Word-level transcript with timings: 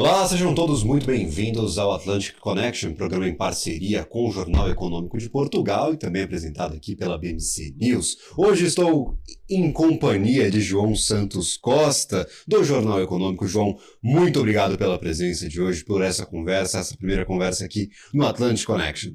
Olá, 0.00 0.24
sejam 0.28 0.54
todos 0.54 0.84
muito 0.84 1.04
bem-vindos 1.04 1.76
ao 1.76 1.92
Atlantic 1.92 2.38
Connection, 2.38 2.94
programa 2.94 3.26
em 3.26 3.36
parceria 3.36 4.04
com 4.04 4.28
o 4.28 4.30
Jornal 4.30 4.70
Econômico 4.70 5.18
de 5.18 5.28
Portugal 5.28 5.92
e 5.92 5.96
também 5.96 6.22
apresentado 6.22 6.76
aqui 6.76 6.94
pela 6.94 7.18
BMC 7.18 7.74
News. 7.76 8.16
Hoje 8.38 8.66
estou 8.66 9.18
em 9.50 9.72
companhia 9.72 10.48
de 10.52 10.60
João 10.60 10.94
Santos 10.94 11.56
Costa, 11.56 12.28
do 12.46 12.62
Jornal 12.62 13.02
Econômico. 13.02 13.48
João, 13.48 13.76
muito 14.00 14.38
obrigado 14.38 14.78
pela 14.78 15.00
presença 15.00 15.48
de 15.48 15.60
hoje, 15.60 15.84
por 15.84 16.00
essa 16.00 16.24
conversa, 16.24 16.78
essa 16.78 16.96
primeira 16.96 17.26
conversa 17.26 17.64
aqui 17.64 17.88
no 18.14 18.24
Atlantic 18.24 18.66
Connection. 18.66 19.14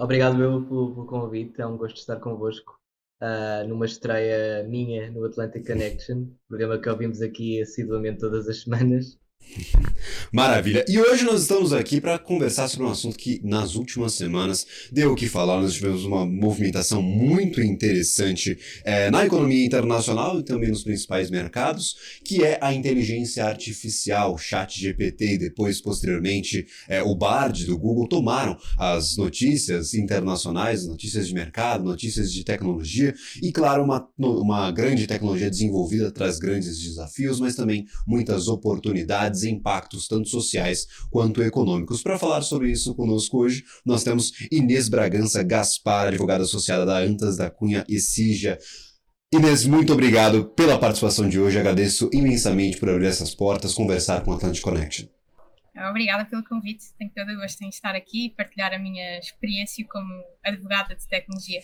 Obrigado, 0.00 0.36
meu, 0.36 0.64
pelo, 0.64 1.06
convite. 1.06 1.60
É 1.60 1.66
um 1.66 1.76
gosto 1.76 1.98
estar 1.98 2.16
convosco 2.16 2.72
uh, 3.22 3.68
numa 3.68 3.86
estreia 3.86 4.64
minha 4.64 5.12
no 5.12 5.24
Atlantic 5.24 5.64
Connection, 5.64 6.26
programa 6.48 6.80
que 6.80 6.88
ouvimos 6.88 7.22
aqui 7.22 7.62
assiduamente 7.62 8.18
todas 8.18 8.48
as 8.48 8.62
semanas. 8.62 9.21
Maravilha. 10.32 10.84
E 10.88 10.98
hoje 10.98 11.24
nós 11.24 11.42
estamos 11.42 11.72
aqui 11.72 12.00
para 12.00 12.18
conversar 12.18 12.68
sobre 12.68 12.86
um 12.86 12.90
assunto 12.90 13.16
que 13.16 13.40
nas 13.44 13.74
últimas 13.74 14.14
semanas 14.14 14.66
deu 14.90 15.12
o 15.12 15.16
que 15.16 15.28
falar. 15.28 15.60
Nós 15.60 15.74
tivemos 15.74 16.04
uma 16.04 16.24
movimentação 16.24 17.02
muito 17.02 17.60
interessante 17.60 18.58
é, 18.84 19.10
na 19.10 19.24
economia 19.24 19.64
internacional 19.64 20.40
e 20.40 20.42
também 20.42 20.70
nos 20.70 20.82
principais 20.82 21.30
mercados, 21.30 21.96
que 22.24 22.42
é 22.42 22.58
a 22.60 22.72
inteligência 22.72 23.44
artificial, 23.44 24.36
chat 24.38 24.80
GPT 24.80 25.34
e 25.34 25.38
depois, 25.38 25.80
posteriormente, 25.80 26.66
é, 26.88 27.02
o 27.02 27.14
Bard 27.14 27.64
do 27.66 27.78
Google 27.78 28.08
tomaram 28.08 28.56
as 28.78 29.16
notícias 29.16 29.94
internacionais, 29.94 30.86
notícias 30.86 31.28
de 31.28 31.34
mercado, 31.34 31.84
notícias 31.84 32.32
de 32.32 32.44
tecnologia 32.44 33.14
e, 33.42 33.52
claro, 33.52 33.84
uma, 33.84 34.08
uma 34.18 34.70
grande 34.70 35.06
tecnologia 35.06 35.50
desenvolvida 35.50 36.10
traz 36.10 36.38
grandes 36.38 36.80
desafios, 36.80 37.38
mas 37.38 37.54
também 37.54 37.86
muitas 38.06 38.48
oportunidades 38.48 39.31
e 39.42 39.50
impactos 39.50 40.06
tanto 40.06 40.28
sociais 40.28 40.86
quanto 41.10 41.42
econômicos. 41.42 42.02
Para 42.02 42.18
falar 42.18 42.42
sobre 42.42 42.70
isso 42.70 42.94
conosco 42.94 43.38
hoje, 43.38 43.64
nós 43.84 44.04
temos 44.04 44.32
Inês 44.50 44.88
Bragança 44.88 45.42
Gaspar, 45.42 46.08
advogada 46.08 46.44
associada 46.44 46.84
da 46.84 46.98
Antas 46.98 47.38
da 47.38 47.50
Cunha 47.50 47.84
e 47.88 47.98
Cija. 47.98 48.58
Inês, 49.32 49.64
muito 49.64 49.94
obrigado 49.94 50.44
pela 50.44 50.78
participação 50.78 51.26
de 51.26 51.40
hoje. 51.40 51.58
Agradeço 51.58 52.10
imensamente 52.12 52.76
por 52.76 52.90
abrir 52.90 53.06
essas 53.06 53.34
portas, 53.34 53.72
conversar 53.72 54.22
com 54.22 54.32
a 54.32 54.36
Atlantic 54.36 54.62
Connection. 54.62 55.06
Obrigada 55.88 56.26
pelo 56.26 56.44
convite. 56.44 56.84
Tenho 56.98 57.10
todo 57.14 57.30
o 57.32 57.36
gosto 57.36 57.62
em 57.62 57.68
estar 57.70 57.94
aqui 57.94 58.26
e 58.26 58.30
partilhar 58.30 58.74
a 58.74 58.78
minha 58.78 59.18
experiência 59.18 59.84
como 59.90 60.22
advogada 60.44 60.94
de 60.94 61.08
tecnologia. 61.08 61.60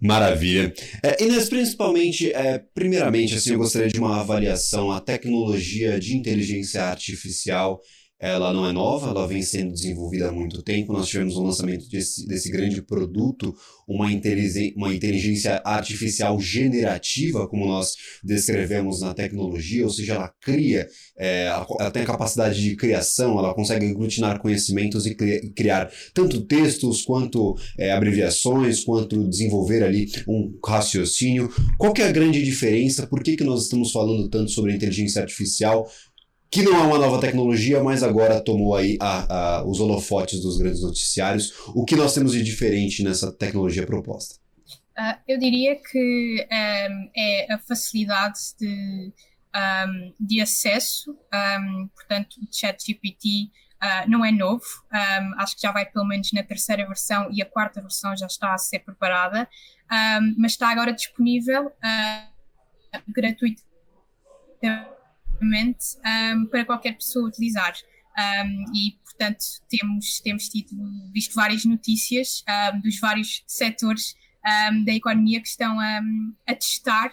Maravilha. 0.00 0.72
É, 1.02 1.22
Inês, 1.24 1.48
principalmente, 1.48 2.30
é, 2.32 2.62
primeiramente, 2.74 3.34
assim, 3.34 3.52
eu 3.52 3.58
gostaria 3.58 3.88
de 3.88 3.98
uma 3.98 4.20
avaliação. 4.20 4.90
A 4.90 5.00
tecnologia 5.00 5.98
de 5.98 6.16
inteligência 6.16 6.82
artificial 6.84 7.80
ela 8.20 8.52
não 8.52 8.66
é 8.66 8.72
nova, 8.72 9.10
ela 9.10 9.26
vem 9.26 9.42
sendo 9.42 9.72
desenvolvida 9.72 10.28
há 10.28 10.32
muito 10.32 10.62
tempo. 10.62 10.92
Nós 10.92 11.08
tivemos 11.08 11.36
o 11.36 11.42
lançamento 11.42 11.88
desse, 11.88 12.26
desse 12.26 12.50
grande 12.50 12.80
produto, 12.80 13.54
uma, 13.86 14.06
uma 14.76 14.94
inteligência 14.94 15.60
artificial 15.64 16.40
generativa, 16.40 17.46
como 17.48 17.66
nós 17.66 17.92
descrevemos 18.22 19.00
na 19.00 19.12
tecnologia, 19.12 19.84
ou 19.84 19.90
seja, 19.90 20.14
ela 20.14 20.32
cria, 20.40 20.88
é, 21.18 21.46
ela 21.46 21.90
tem 21.90 22.02
a 22.02 22.06
capacidade 22.06 22.62
de 22.62 22.76
criação, 22.76 23.38
ela 23.38 23.54
consegue 23.54 23.86
aglutinar 23.86 24.40
conhecimentos 24.40 25.06
e 25.06 25.14
criar 25.54 25.90
tanto 26.14 26.40
textos 26.42 27.02
quanto 27.02 27.56
é, 27.78 27.92
abreviações, 27.92 28.82
quanto 28.84 29.28
desenvolver 29.28 29.82
ali 29.82 30.10
um 30.26 30.56
raciocínio. 30.64 31.52
Qual 31.78 31.92
que 31.92 32.00
é 32.00 32.08
a 32.08 32.12
grande 32.12 32.42
diferença? 32.42 33.06
Por 33.06 33.22
que, 33.22 33.36
que 33.36 33.44
nós 33.44 33.64
estamos 33.64 33.92
falando 33.92 34.28
tanto 34.28 34.50
sobre 34.50 34.72
inteligência 34.72 35.20
artificial? 35.20 35.86
Que 36.54 36.62
não 36.62 36.72
é 36.76 36.82
uma 36.84 36.98
nova 36.98 37.20
tecnologia, 37.20 37.82
mas 37.82 38.04
agora 38.04 38.40
tomou 38.40 38.76
aí 38.76 38.96
a, 39.00 39.56
a, 39.56 39.64
os 39.64 39.80
holofotes 39.80 40.40
dos 40.40 40.56
grandes 40.56 40.82
noticiários. 40.82 41.52
O 41.74 41.84
que 41.84 41.96
nós 41.96 42.14
temos 42.14 42.30
de 42.30 42.44
diferente 42.44 43.02
nessa 43.02 43.32
tecnologia 43.32 43.84
proposta? 43.84 44.36
Uh, 44.96 45.18
eu 45.26 45.36
diria 45.36 45.74
que 45.74 46.46
um, 46.48 47.10
é 47.16 47.52
a 47.52 47.58
facilidade 47.58 48.38
de, 48.60 49.12
um, 49.56 50.14
de 50.20 50.40
acesso, 50.40 51.10
um, 51.10 51.88
portanto, 51.88 52.36
o 52.36 52.46
ChatGPT 52.48 53.50
uh, 53.82 54.08
não 54.08 54.24
é 54.24 54.30
novo, 54.30 54.62
acho 55.38 55.56
que 55.56 55.62
já 55.62 55.72
vai 55.72 55.84
pelo 55.84 56.06
menos 56.06 56.30
na 56.32 56.44
terceira 56.44 56.86
versão 56.86 57.28
e 57.32 57.42
a 57.42 57.46
quarta 57.46 57.80
versão 57.80 58.16
já 58.16 58.26
está 58.26 58.54
a 58.54 58.58
ser 58.58 58.78
preparada, 58.78 59.48
mas 60.38 60.52
está 60.52 60.68
agora 60.68 60.92
disponível 60.92 61.66
uh, 61.66 63.02
gratuitamente 63.08 63.64
um, 65.46 66.46
para 66.46 66.64
qualquer 66.64 66.96
pessoa 66.96 67.28
utilizar. 67.28 67.74
Um, 68.16 68.64
e, 68.74 68.98
portanto, 69.04 69.44
temos, 69.68 70.20
temos 70.20 70.48
tido, 70.48 70.70
visto 71.12 71.34
várias 71.34 71.64
notícias 71.64 72.44
um, 72.74 72.80
dos 72.80 72.98
vários 73.00 73.42
setores 73.46 74.14
da 74.84 74.92
economia 74.92 75.40
que 75.40 75.48
estão 75.48 75.80
a 75.80 76.54
testar 76.54 77.10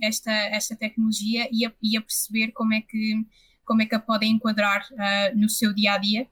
esta, 0.00 0.30
esta 0.30 0.76
tecnologia 0.76 1.48
e 1.50 1.66
a, 1.66 1.72
e 1.82 1.96
a, 1.96 2.00
perceber 2.00 2.52
como 2.52 2.72
é 2.72 2.80
que, 2.80 3.26
como 3.64 3.82
é 3.82 3.86
que 3.86 3.94
a 3.96 3.98
podem 3.98 4.30
enquadrar 4.30 4.86
uh, 4.92 5.36
no 5.36 5.48
seu 5.48 5.74
dia 5.74 5.94
a 5.94 5.98
dia 5.98 6.28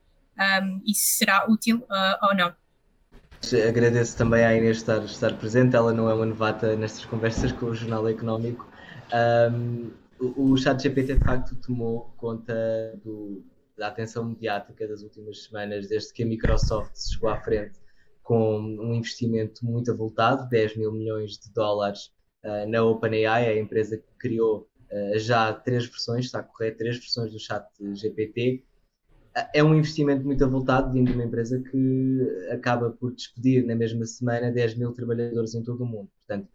e 0.86 0.94
se 0.94 1.18
será 1.18 1.44
útil 1.48 1.78
uh, 1.78 2.26
ou 2.28 2.36
não. 2.36 2.54
Agradeço 3.68 4.16
também 4.16 4.44
à 4.44 4.54
Inês 4.54 4.78
estar, 4.78 5.02
estar 5.04 5.34
presente, 5.34 5.74
ela 5.74 5.92
não 5.92 6.08
é 6.08 6.14
uma 6.14 6.26
novata 6.26 6.76
nestas 6.76 7.04
conversas 7.04 7.50
com 7.50 7.66
o 7.66 7.74
Jornal 7.74 8.08
Económico. 8.08 8.70
Um, 9.12 9.90
o, 10.22 10.56
chat 10.56 10.80
GPT 10.80 11.14
de 11.14 11.24
facto 11.24 11.56
tomou 11.56 12.12
conta 12.16 12.54
do, 13.04 13.44
da 13.76 13.88
atenção 13.88 14.24
mediática 14.24 14.86
das 14.86 15.02
últimas 15.02 15.44
semanas, 15.44 15.88
desde 15.88 16.12
que 16.12 16.22
a 16.22 16.26
Microsoft 16.26 16.96
chegou 16.96 17.28
à 17.28 17.40
frente 17.40 17.80
com 18.22 18.60
um 18.60 18.94
investimento 18.94 19.64
muito 19.66 19.90
avultado, 19.90 20.48
10 20.48 20.76
mil 20.76 20.92
milhões 20.92 21.38
de 21.38 21.52
dólares 21.52 22.12
uh, 22.44 22.68
na 22.68 22.84
OpenAI, 22.84 23.48
a 23.48 23.58
empresa 23.58 23.98
que 23.98 24.04
criou 24.18 24.68
uh, 24.92 25.18
já 25.18 25.52
três 25.52 25.86
versões, 25.86 26.26
está 26.26 26.38
a 26.38 26.42
correr 26.42 26.72
três 26.72 26.98
versões 26.98 27.32
do 27.32 27.40
chat 27.40 27.66
GPT. 27.94 28.62
Uh, 29.36 29.48
é 29.52 29.64
um 29.64 29.74
investimento 29.74 30.24
muito 30.24 30.44
avultado 30.44 30.92
vindo 30.92 31.08
de 31.08 31.14
uma 31.14 31.24
empresa 31.24 31.60
que 31.60 32.48
acaba 32.52 32.90
por 32.90 33.12
despedir 33.12 33.66
na 33.66 33.74
mesma 33.74 34.06
semana 34.06 34.52
10 34.52 34.76
mil 34.76 34.92
trabalhadores 34.92 35.54
em 35.54 35.62
todo 35.64 35.82
o 35.82 35.86
mundo. 35.86 36.08
Portanto, 36.18 36.48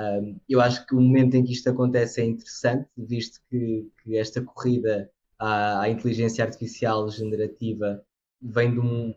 um, 0.00 0.40
eu 0.48 0.60
acho 0.62 0.86
que 0.86 0.94
o 0.94 1.00
momento 1.00 1.34
em 1.34 1.44
que 1.44 1.52
isto 1.52 1.68
acontece 1.68 2.22
é 2.22 2.24
interessante, 2.24 2.88
visto 2.96 3.38
que, 3.50 3.86
que 4.02 4.16
esta 4.16 4.40
corrida 4.42 5.10
à, 5.38 5.82
à, 5.82 5.90
inteligência 5.90 6.42
artificial 6.42 7.10
generativa 7.10 8.02
vem 8.40 8.72
de, 8.72 8.80
um, 8.80 9.14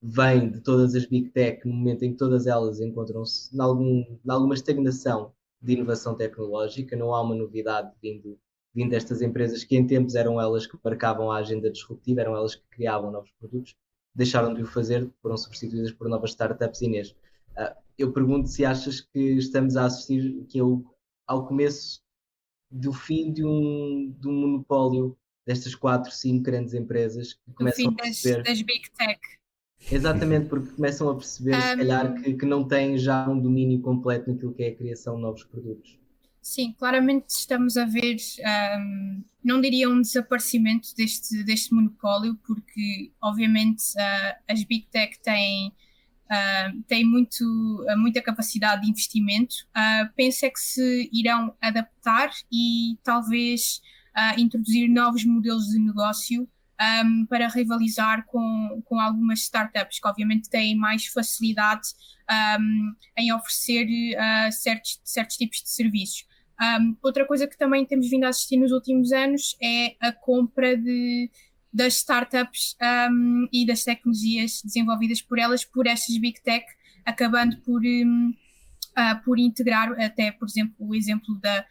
vem 0.00 0.50
de 0.50 0.60
todas 0.60 0.94
as 0.94 1.04
big 1.04 1.28
tech, 1.30 1.66
no 1.68 1.74
momento 1.74 2.02
em 2.04 2.12
que 2.12 2.16
todas 2.16 2.46
elas 2.46 2.80
encontram-se 2.80 3.54
em, 3.54 3.60
algum, 3.60 4.00
em 4.00 4.30
alguma 4.30 4.54
estagnação 4.54 5.32
de 5.60 5.74
inovação 5.74 6.14
tecnológica, 6.14 6.96
não 6.96 7.14
há 7.14 7.20
uma 7.20 7.34
novidade 7.34 7.92
vindo, 8.00 8.38
vindo 8.74 8.90
destas 8.90 9.20
empresas 9.20 9.64
que 9.64 9.76
em 9.76 9.86
tempos 9.86 10.14
eram 10.14 10.40
elas 10.40 10.66
que 10.66 10.78
marcavam 10.82 11.30
a 11.30 11.38
agenda 11.38 11.70
disruptiva, 11.70 12.22
eram 12.22 12.34
elas 12.34 12.54
que 12.54 12.64
criavam 12.70 13.10
novos 13.10 13.30
produtos, 13.38 13.74
deixaram 14.14 14.54
de 14.54 14.62
o 14.62 14.66
fazer, 14.66 15.10
foram 15.20 15.36
substituídas 15.36 15.92
por 15.92 16.08
novas 16.08 16.30
startups. 16.30 16.80
Inês, 16.80 17.14
uh, 17.58 17.85
eu 17.98 18.12
pergunto 18.12 18.48
se 18.48 18.64
achas 18.64 19.00
que 19.00 19.18
estamos 19.18 19.76
a 19.76 19.86
assistir 19.86 20.44
que 20.48 20.58
é 20.58 20.62
o, 20.62 20.84
ao 21.26 21.46
começo 21.46 22.02
do 22.70 22.92
fim 22.92 23.32
de 23.32 23.44
um, 23.44 24.14
de 24.18 24.28
um 24.28 24.32
monopólio 24.32 25.16
destas 25.46 25.74
quatro, 25.74 26.10
cinco 26.10 26.42
grandes 26.42 26.74
empresas 26.74 27.34
que 27.34 27.52
começam 27.54 27.88
a 27.88 27.94
perceber... 27.94 28.42
Das, 28.42 28.58
das 28.58 28.62
Big 28.62 28.90
Tech. 28.96 29.20
Exatamente, 29.90 30.48
porque 30.48 30.72
começam 30.72 31.08
a 31.08 31.14
perceber, 31.14 31.56
um... 31.56 31.60
se 31.60 31.76
calhar, 31.76 32.22
que, 32.22 32.34
que 32.34 32.46
não 32.46 32.66
têm 32.66 32.98
já 32.98 33.28
um 33.28 33.40
domínio 33.40 33.80
completo 33.80 34.30
naquilo 34.30 34.52
que 34.52 34.64
é 34.64 34.68
a 34.68 34.74
criação 34.74 35.16
de 35.16 35.22
novos 35.22 35.44
produtos. 35.44 35.98
Sim, 36.42 36.72
claramente 36.78 37.28
estamos 37.28 37.76
a 37.76 37.84
ver, 37.84 38.16
um, 38.78 39.24
não 39.42 39.60
diria 39.60 39.90
um 39.90 40.00
desaparecimento 40.00 40.94
deste, 40.96 41.42
deste 41.42 41.74
monopólio, 41.74 42.36
porque 42.46 43.12
obviamente 43.20 43.82
uh, 43.96 44.42
as 44.48 44.62
Big 44.62 44.86
Tech 44.86 45.18
têm 45.22 45.72
uh, 46.30 46.82
têm 46.86 47.04
muito, 47.04 47.42
uh, 47.42 47.98
muita 47.98 48.20
capacidade 48.20 48.82
de 48.82 48.90
investimento, 48.90 49.54
uh, 49.70 50.08
penso 50.14 50.44
é 50.44 50.50
que 50.50 50.60
se 50.60 51.10
irão 51.12 51.54
adaptar 51.60 52.30
e 52.52 52.98
talvez 53.02 53.80
uh, 54.16 54.40
introduzir 54.40 54.88
novos 54.88 55.24
modelos 55.24 55.66
de 55.66 55.78
negócio 55.78 56.48
um, 57.04 57.24
para 57.26 57.48
rivalizar 57.48 58.26
com, 58.26 58.82
com 58.84 59.00
algumas 59.00 59.40
startups 59.40 59.98
que 59.98 60.06
obviamente 60.06 60.50
têm 60.50 60.76
mais 60.76 61.06
facilidade 61.06 61.88
um, 62.60 62.94
em 63.16 63.32
oferecer 63.32 63.86
certos, 64.52 65.00
certos 65.02 65.36
tipos 65.38 65.62
de 65.62 65.70
serviços. 65.70 66.26
Um, 66.60 66.96
outra 67.02 67.26
coisa 67.26 67.46
que 67.46 67.56
também 67.56 67.86
temos 67.86 68.10
vindo 68.10 68.24
a 68.24 68.28
assistir 68.28 68.56
nos 68.56 68.72
últimos 68.72 69.12
anos 69.12 69.56
é 69.62 69.96
a 70.00 70.12
compra 70.12 70.76
de 70.76 71.30
das 71.76 71.96
startups 71.96 72.74
um, 73.10 73.46
e 73.52 73.66
das 73.66 73.84
tecnologias 73.84 74.62
desenvolvidas 74.64 75.20
por 75.20 75.38
elas, 75.38 75.62
por 75.62 75.86
estas 75.86 76.16
big 76.16 76.40
tech, 76.42 76.64
acabando 77.04 77.58
por, 77.58 77.82
um, 77.84 78.34
uh, 78.96 79.24
por 79.24 79.38
integrar 79.38 79.92
até, 80.00 80.32
por 80.32 80.48
exemplo, 80.48 80.74
o 80.78 80.94
exemplo 80.94 81.38
da, 81.38 81.64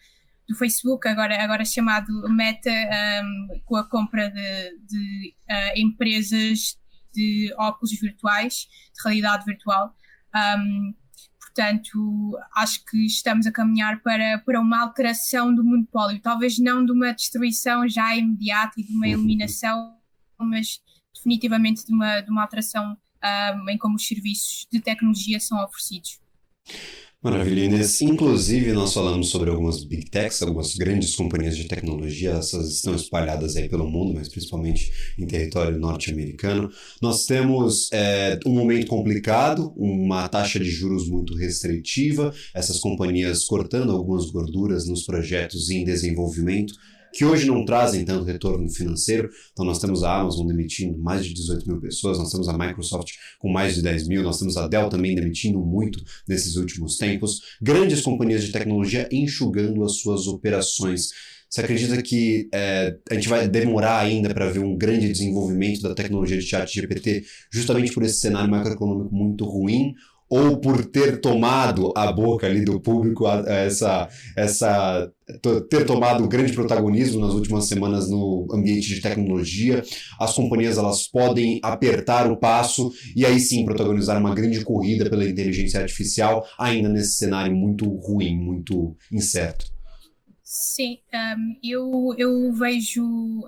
do 0.48 0.56
Facebook, 0.56 1.08
agora, 1.08 1.44
agora 1.44 1.66
chamado 1.66 2.08
Meta, 2.30 2.70
um, 2.70 3.60
com 3.66 3.78
a 3.78 3.84
compra 3.84 4.30
de, 4.30 4.78
de 4.88 5.36
uh, 5.50 5.80
empresas 5.80 6.78
de 7.12 7.52
óculos 7.58 8.00
virtuais, 8.00 8.68
de 8.94 9.04
realidade 9.04 9.44
virtual. 9.44 9.96
Um, 10.36 10.94
portanto, 11.40 12.38
acho 12.58 12.86
que 12.86 13.06
estamos 13.08 13.48
a 13.48 13.52
caminhar 13.52 14.02
para, 14.02 14.38
para 14.40 14.60
uma 14.60 14.82
alteração 14.82 15.56
do 15.56 15.64
monopólio, 15.64 16.22
talvez 16.22 16.60
não 16.60 16.86
de 16.86 16.92
uma 16.92 17.12
destruição 17.12 17.88
já 17.88 18.16
imediata 18.16 18.74
e 18.78 18.84
de 18.84 18.94
uma 18.94 19.08
eliminação, 19.08 19.95
mas 20.44 20.82
definitivamente 21.14 21.86
de 21.86 21.94
uma, 21.94 22.22
de 22.22 22.30
uma 22.30 22.42
alteração 22.42 22.98
um, 23.24 23.70
em 23.70 23.78
como 23.78 23.96
os 23.96 24.06
serviços 24.06 24.68
de 24.72 24.80
tecnologia 24.80 25.40
são 25.40 25.64
oferecidos. 25.64 26.20
Maravilha, 27.26 27.66
Inês. 27.66 28.02
Inclusive, 28.02 28.72
nós 28.72 28.94
falamos 28.94 29.30
sobre 29.30 29.50
algumas 29.50 29.84
big 29.84 30.12
techs, 30.12 30.44
algumas 30.44 30.76
grandes 30.76 31.16
companhias 31.16 31.58
de 31.58 31.64
tecnologia, 31.64 32.34
essas 32.34 32.70
estão 32.70 32.94
espalhadas 32.94 33.56
aí 33.56 33.68
pelo 33.68 33.90
mundo, 33.90 34.14
mas 34.14 34.30
principalmente 34.30 34.92
em 35.18 35.26
território 35.26 35.80
norte-americano. 35.80 36.70
Nós 37.02 37.26
temos 37.26 37.90
é, 37.92 38.38
um 38.46 38.54
momento 38.54 38.86
complicado, 38.86 39.74
uma 39.76 40.28
taxa 40.30 40.60
de 40.60 40.70
juros 40.70 41.10
muito 41.10 41.36
restritiva, 41.36 42.32
essas 42.54 42.80
companhias 42.80 43.44
cortando 43.46 43.92
algumas 43.92 44.30
gorduras 44.30 44.88
nos 44.88 45.04
projetos 45.04 45.72
em 45.72 45.84
desenvolvimento 45.84 46.76
que 47.16 47.24
hoje 47.24 47.48
não 47.48 47.64
trazem 47.64 48.04
tanto 48.04 48.26
retorno 48.26 48.70
financeiro. 48.70 49.30
Então, 49.54 49.64
nós 49.64 49.80
temos 49.80 50.04
a 50.04 50.20
Amazon 50.20 50.46
demitindo 50.46 50.98
mais 50.98 51.26
de 51.26 51.34
18 51.34 51.66
mil 51.66 51.80
pessoas, 51.80 52.18
nós 52.18 52.30
temos 52.30 52.50
a 52.50 52.58
Microsoft 52.58 53.14
com 53.40 53.50
mais 53.50 53.76
de 53.76 53.82
10 53.82 54.10
mil, 54.10 54.22
nós 54.22 54.38
temos 54.38 54.58
a 54.58 54.68
Dell 54.68 54.90
também 54.90 55.16
demitindo 55.16 55.60
muito 55.60 56.04
nesses 56.28 56.58
últimos 56.58 56.98
tempos. 56.98 57.42
Grandes 57.62 58.02
companhias 58.02 58.44
de 58.44 58.52
tecnologia 58.52 59.08
enxugando 59.10 59.82
as 59.86 59.94
suas 59.94 60.28
operações. 60.28 61.12
Você 61.50 61.62
acredita 61.62 62.02
que 62.02 62.50
é, 62.54 62.98
a 63.10 63.14
gente 63.14 63.30
vai 63.30 63.48
demorar 63.48 64.00
ainda 64.00 64.34
para 64.34 64.50
ver 64.50 64.60
um 64.60 64.76
grande 64.76 65.10
desenvolvimento 65.10 65.82
da 65.82 65.96
tecnologia 65.96 66.38
de 66.38 66.46
chat 66.46 66.70
GPT 66.74 67.24
justamente 67.50 67.94
por 67.94 68.04
esse 68.04 68.20
cenário 68.20 68.52
macroeconômico 68.52 69.16
muito 69.16 69.46
ruim? 69.46 69.94
Ou 70.36 70.58
por 70.58 70.84
ter 70.84 71.22
tomado 71.22 71.94
a 71.96 72.12
boca 72.12 72.46
ali 72.46 72.66
do 72.66 72.78
público, 72.82 73.26
essa, 73.48 74.10
essa 74.36 75.10
ter 75.70 75.86
tomado 75.86 76.28
grande 76.28 76.52
protagonismo 76.52 77.22
nas 77.22 77.34
últimas 77.34 77.66
semanas 77.70 78.10
no 78.10 78.46
ambiente 78.52 78.94
de 78.94 79.00
tecnologia, 79.00 79.82
as 80.20 80.34
companhias 80.34 80.78
elas 80.78 81.08
podem 81.08 81.62
apertar 81.64 82.30
o 82.30 82.36
passo 82.36 82.92
e 83.16 83.26
aí 83.26 83.40
sim 83.40 83.64
protagonizar 83.64 84.20
uma 84.20 84.36
grande 84.36 84.62
corrida 84.62 85.10
pela 85.10 85.24
inteligência 85.24 85.80
artificial, 85.80 86.46
ainda 86.60 86.90
nesse 86.90 87.16
cenário 87.16 87.56
muito 87.56 87.88
ruim, 87.88 88.36
muito 88.36 88.94
incerto. 89.10 89.74
Sim, 90.44 91.00
um, 91.14 91.56
eu, 91.64 92.14
eu 92.18 92.54
vejo 92.54 93.04
um, 93.04 93.42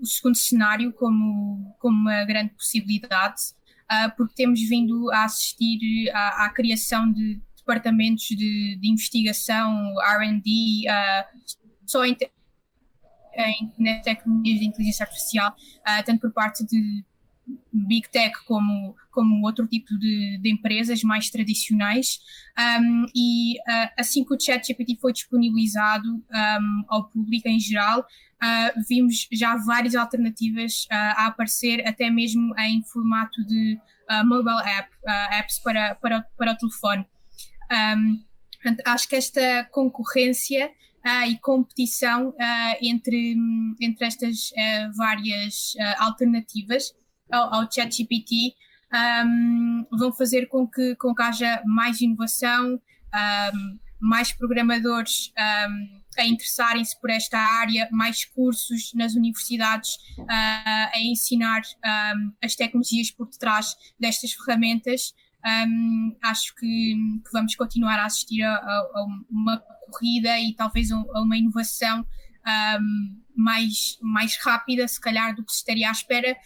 o 0.00 0.06
segundo 0.06 0.36
cenário 0.36 0.92
como, 0.92 1.74
como 1.78 1.96
uma 1.96 2.24
grande 2.24 2.54
possibilidade 2.54 3.40
uh, 3.90 4.16
porque 4.16 4.34
temos 4.34 4.60
vindo 4.60 5.10
a 5.10 5.24
assistir 5.24 6.10
à, 6.12 6.46
à 6.46 6.50
criação 6.50 7.10
de 7.12 7.40
departamentos 7.56 8.26
de, 8.28 8.78
de 8.80 8.88
investigação, 8.90 9.94
RD, 10.00 10.86
uh, 10.86 10.90
ah, 10.90 11.26
só 11.86 12.04
em, 12.04 12.16
em 13.36 14.02
tecnologias 14.02 14.60
de 14.60 14.66
inteligência 14.66 15.04
artificial, 15.04 15.54
tanto 16.04 16.20
por 16.20 16.32
parte 16.32 16.64
de 16.66 17.04
Big 17.72 18.08
Tech 18.10 18.32
como, 18.46 18.94
como 19.10 19.44
outro 19.44 19.66
tipo 19.66 19.98
de, 19.98 20.38
de 20.40 20.50
empresas 20.50 21.02
mais 21.02 21.30
tradicionais. 21.30 22.20
Um, 22.58 23.06
e 23.14 23.58
uh, 23.58 23.90
assim 23.98 24.24
que 24.24 24.34
o 24.34 24.40
ChatGPT 24.40 24.98
foi 25.00 25.12
disponibilizado 25.12 26.08
um, 26.08 26.84
ao 26.88 27.08
público 27.08 27.48
em 27.48 27.58
geral, 27.58 28.00
uh, 28.00 28.84
vimos 28.88 29.28
já 29.32 29.56
várias 29.56 29.94
alternativas 29.94 30.84
uh, 30.84 30.94
a 31.16 31.26
aparecer, 31.26 31.86
até 31.86 32.10
mesmo 32.10 32.56
em 32.58 32.82
formato 32.84 33.44
de 33.46 33.78
mobile 34.24 34.60
app, 34.64 34.90
apps 35.38 35.60
para, 35.60 35.94
para, 35.94 36.22
para 36.36 36.52
o 36.52 36.56
telefone. 36.56 37.06
Um, 37.94 38.24
acho 38.84 39.08
que 39.08 39.14
esta 39.14 39.64
concorrência 39.70 40.70
Uh, 41.00 41.30
e 41.30 41.38
competição 41.38 42.28
uh, 42.28 42.76
entre, 42.82 43.34
entre 43.80 44.04
estas 44.04 44.50
uh, 44.50 44.92
várias 44.94 45.72
alternativas 45.96 46.92
ao, 47.30 47.54
ao 47.54 47.72
ChatGPT 47.72 48.54
um, 49.24 49.86
vão 49.92 50.12
fazer 50.12 50.46
com 50.46 50.66
que, 50.66 50.96
com 50.96 51.14
que 51.14 51.22
haja 51.22 51.62
mais 51.64 52.00
inovação, 52.00 52.74
um, 52.74 53.78
mais 54.00 54.32
programadores 54.32 55.32
um, 55.68 56.00
a 56.18 56.26
interessarem-se 56.26 56.98
por 57.00 57.10
esta 57.10 57.38
área, 57.38 57.88
mais 57.92 58.24
cursos 58.24 58.92
nas 58.94 59.14
universidades 59.14 59.94
uh, 60.18 60.26
a 60.28 61.00
ensinar 61.00 61.62
as 62.42 62.56
tecnologias 62.56 63.10
por 63.10 63.28
detrás 63.28 63.76
destas 63.98 64.32
ferramentas. 64.32 65.14
acho 66.22 66.54
que, 66.56 66.96
que, 67.24 67.32
vamos 67.32 67.54
continuar 67.54 67.98
a 67.98 68.06
assistir 68.06 68.42
a, 68.42 68.54
a, 68.54 68.90
a 68.94 69.06
uma 69.30 69.62
corrida 69.90 70.38
e 70.38 70.54
talvez 70.54 70.90
a, 70.90 70.96
uma 71.20 71.36
inovação 71.36 72.04
um, 72.46 73.20
mais, 73.34 73.98
mais 74.02 74.36
rápida, 74.42 74.86
se 74.86 75.00
calhar, 75.00 75.34
do 75.34 75.44
que 75.44 75.52
se 75.52 75.58
estaria 75.58 75.88
à 75.88 75.92
espera, 75.92 76.36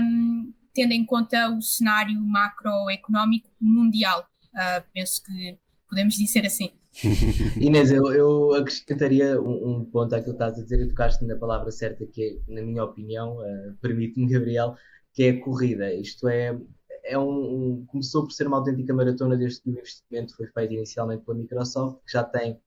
um, 0.00 0.52
tendo 0.72 0.92
em 0.92 1.04
conta 1.04 1.48
o 1.50 1.62
cenário 1.62 2.20
macroeconómico 2.20 3.50
mundial. 3.60 4.28
Uh, 4.52 4.84
penso 4.92 5.22
que 5.24 5.58
podemos 5.88 6.14
dizer 6.14 6.46
assim. 6.46 6.70
Inês, 7.60 7.90
eu, 7.90 8.12
eu 8.12 8.54
acrescentaria 8.54 9.40
um, 9.40 9.78
um, 9.78 9.84
ponto 9.84 10.14
àquilo 10.14 10.36
que 10.36 10.42
estás 10.44 10.58
a 10.58 10.62
dizer 10.62 10.80
e 10.80 10.88
tocaste 10.88 11.24
na 11.24 11.36
palavra 11.36 11.70
certa, 11.72 12.06
que 12.06 12.40
é, 12.48 12.52
na 12.52 12.62
minha 12.62 12.84
opinião, 12.84 13.38
uh, 13.38 13.74
permite-me, 13.80 14.30
Gabriel, 14.30 14.76
que 15.12 15.24
é 15.24 15.30
a 15.30 15.40
corrida. 15.40 15.92
Isto 15.92 16.28
é, 16.28 16.56
é 17.04 17.18
um, 17.18 17.30
um, 17.30 17.86
começou 17.86 18.24
por 18.24 18.32
ser 18.32 18.46
uma 18.46 18.58
autêntica 18.58 18.94
maratona 18.94 19.36
desde 19.36 19.62
que 19.62 19.70
o 19.70 19.72
investimento 19.72 20.36
foi 20.36 20.46
feito 20.46 20.74
inicialmente 20.74 21.24
pela 21.24 21.38
Microsoft, 21.38 21.98
que 22.06 22.12
já 22.12 22.22
tem 22.22 22.60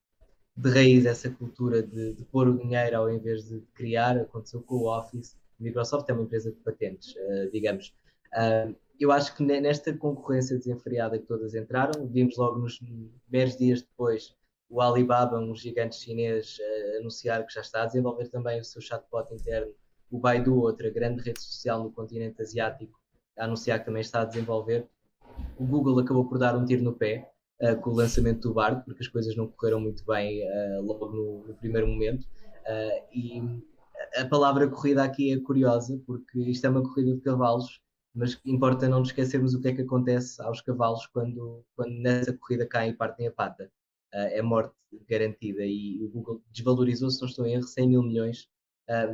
de 0.58 0.70
raiz 0.72 1.06
essa 1.06 1.30
cultura 1.30 1.84
de, 1.84 2.14
de, 2.14 2.26
pôr 2.26 2.48
o 2.48 2.58
dinheiro 2.58 2.98
ao 2.98 3.12
invés 3.12 3.48
de 3.48 3.62
criar, 3.76 4.18
aconteceu 4.18 4.62
com 4.64 4.76
o 4.76 4.98
Office. 4.98 5.38
Microsoft 5.60 6.10
é 6.10 6.14
uma 6.14 6.24
empresa 6.24 6.52
de 6.52 6.58
patentes, 6.58 7.16
uh, 7.16 7.52
digamos. 7.52 7.94
Uh, 8.34 8.76
eu 9.00 9.12
acho 9.12 9.36
que 9.36 9.44
nesta 9.44 9.94
concorrência 9.94 10.58
desenfreada 10.58 11.20
que 11.20 11.26
todas 11.28 11.54
entraram, 11.54 12.08
vimos 12.08 12.36
logo 12.38 12.58
nos 12.58 12.80
10 13.28 13.58
dias 13.58 13.82
depois 13.84 14.36
o 14.70 14.82
Alibaba, 14.82 15.40
um 15.40 15.56
gigante 15.56 15.96
chinês, 15.96 16.58
uh, 16.58 16.98
anunciar 17.00 17.46
que 17.46 17.54
já 17.54 17.62
está 17.62 17.84
a 17.84 17.86
desenvolver 17.86 18.28
também 18.30 18.60
o 18.60 18.66
seu 18.66 18.82
chatbot 18.82 19.32
interno, 19.32 19.72
o 20.10 20.18
Baidu, 20.18 20.60
outra 20.60 20.90
grande 20.90 21.22
rede 21.22 21.42
social 21.42 21.84
no 21.84 21.92
continente 21.92 22.42
asiático, 22.42 23.00
a 23.38 23.46
anunciar 23.46 23.80
que 23.80 23.86
também 23.86 24.02
está 24.02 24.22
a 24.22 24.26
desenvolver. 24.26 24.88
O 25.58 25.66
Google 25.66 26.00
acabou 26.00 26.26
por 26.26 26.40
dar 26.40 26.58
um 26.58 26.66
tiro 26.66 26.84
no 26.84 26.94
pé, 26.94 27.30
uh, 27.62 27.80
com 27.82 27.92
o 27.92 27.96
lançamento 27.96 28.48
do 28.48 28.54
barco, 28.54 28.84
porque 28.86 29.04
as 29.04 29.08
coisas 29.08 29.36
não 29.36 29.48
correram 29.48 29.80
muito 29.80 30.04
bem 30.06 30.44
uh, 30.44 30.82
logo 30.84 31.08
no, 31.08 31.48
no, 31.48 31.54
primeiro 31.56 31.88
momento. 31.88 32.24
Uh, 32.24 33.08
e 33.14 33.62
a 34.16 34.26
palavra 34.26 34.68
corrida 34.68 35.04
aqui 35.04 35.32
é 35.32 35.40
curiosa, 35.40 36.00
porque 36.06 36.40
isto 36.40 36.66
é 36.66 36.70
uma 36.70 36.84
corrida 36.84 37.14
de 37.16 37.22
cavalos, 37.22 37.82
mas 38.14 38.40
importa 38.46 38.88
não 38.90 39.00
nos 39.00 39.10
esquecermos 39.10 39.54
o 39.54 39.62
que 39.62 39.70
é 39.70 39.74
que 39.74 39.82
acontece 39.82 40.42
aos 40.42 40.62
cavalos 40.62 41.06
quando, 41.08 41.64
quando 41.76 41.92
nessa 41.92 42.34
corrida 42.34 42.66
caem 42.66 42.92
e 42.92 42.96
partem 42.96 43.28
a 43.28 43.32
pata. 43.32 43.72
é 44.12 44.42
morte 44.42 44.74
garantida 45.08 45.64
e 45.66 46.04
o 46.04 46.10
Google 46.10 46.42
desvalorizou, 46.52 47.10
se 47.12 47.22
não 47.22 47.28
estou 47.28 47.46
em 47.46 47.54
erro, 47.54 47.64
100 47.64 47.90
mil 47.90 48.04
milhões 48.04 48.48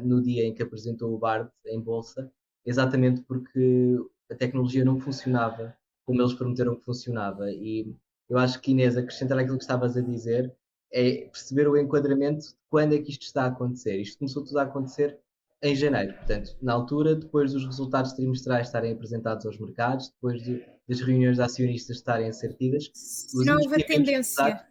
no 0.03 0.21
dia 0.21 0.45
em 0.45 0.53
que 0.53 0.63
apresentou 0.63 1.13
o 1.13 1.17
BARD 1.17 1.49
em 1.65 1.81
bolsa, 1.81 2.31
exatamente 2.65 3.21
porque 3.21 3.97
a 4.31 4.35
tecnologia 4.35 4.85
não 4.85 4.99
funcionava 4.99 5.75
como 6.05 6.21
eles 6.21 6.33
prometeram 6.33 6.75
que 6.75 6.85
funcionava. 6.85 7.51
E 7.51 7.93
eu 8.29 8.37
acho 8.37 8.59
que 8.59 8.71
Inês, 8.71 8.97
acrescentar 8.97 9.37
aquilo 9.37 9.57
que 9.57 9.63
estavas 9.63 9.95
a 9.97 10.01
dizer, 10.01 10.53
é 10.91 11.25
perceber 11.25 11.67
o 11.67 11.77
enquadramento 11.77 12.45
de 12.45 12.53
quando 12.69 12.93
é 12.93 12.99
que 12.99 13.11
isto 13.11 13.23
está 13.23 13.43
a 13.43 13.47
acontecer. 13.47 13.99
Isto 13.99 14.19
começou 14.19 14.43
tudo 14.43 14.59
a 14.59 14.63
acontecer 14.63 15.19
em 15.63 15.75
janeiro, 15.75 16.13
portanto, 16.13 16.57
na 16.61 16.73
altura, 16.73 17.15
depois 17.15 17.53
dos 17.53 17.65
resultados 17.65 18.11
trimestrais 18.13 18.67
estarem 18.67 18.91
apresentados 18.91 19.45
aos 19.45 19.57
mercados, 19.57 20.09
depois 20.09 20.43
de, 20.43 20.61
das 20.87 20.99
reuniões 20.99 21.37
de 21.37 21.41
acionistas 21.41 21.97
estarem 21.97 22.27
a 22.27 22.33
ser 22.33 22.53
tidas, 22.55 22.91
os 23.33 23.45
Nova 23.45 23.77
tendência. 23.77 24.67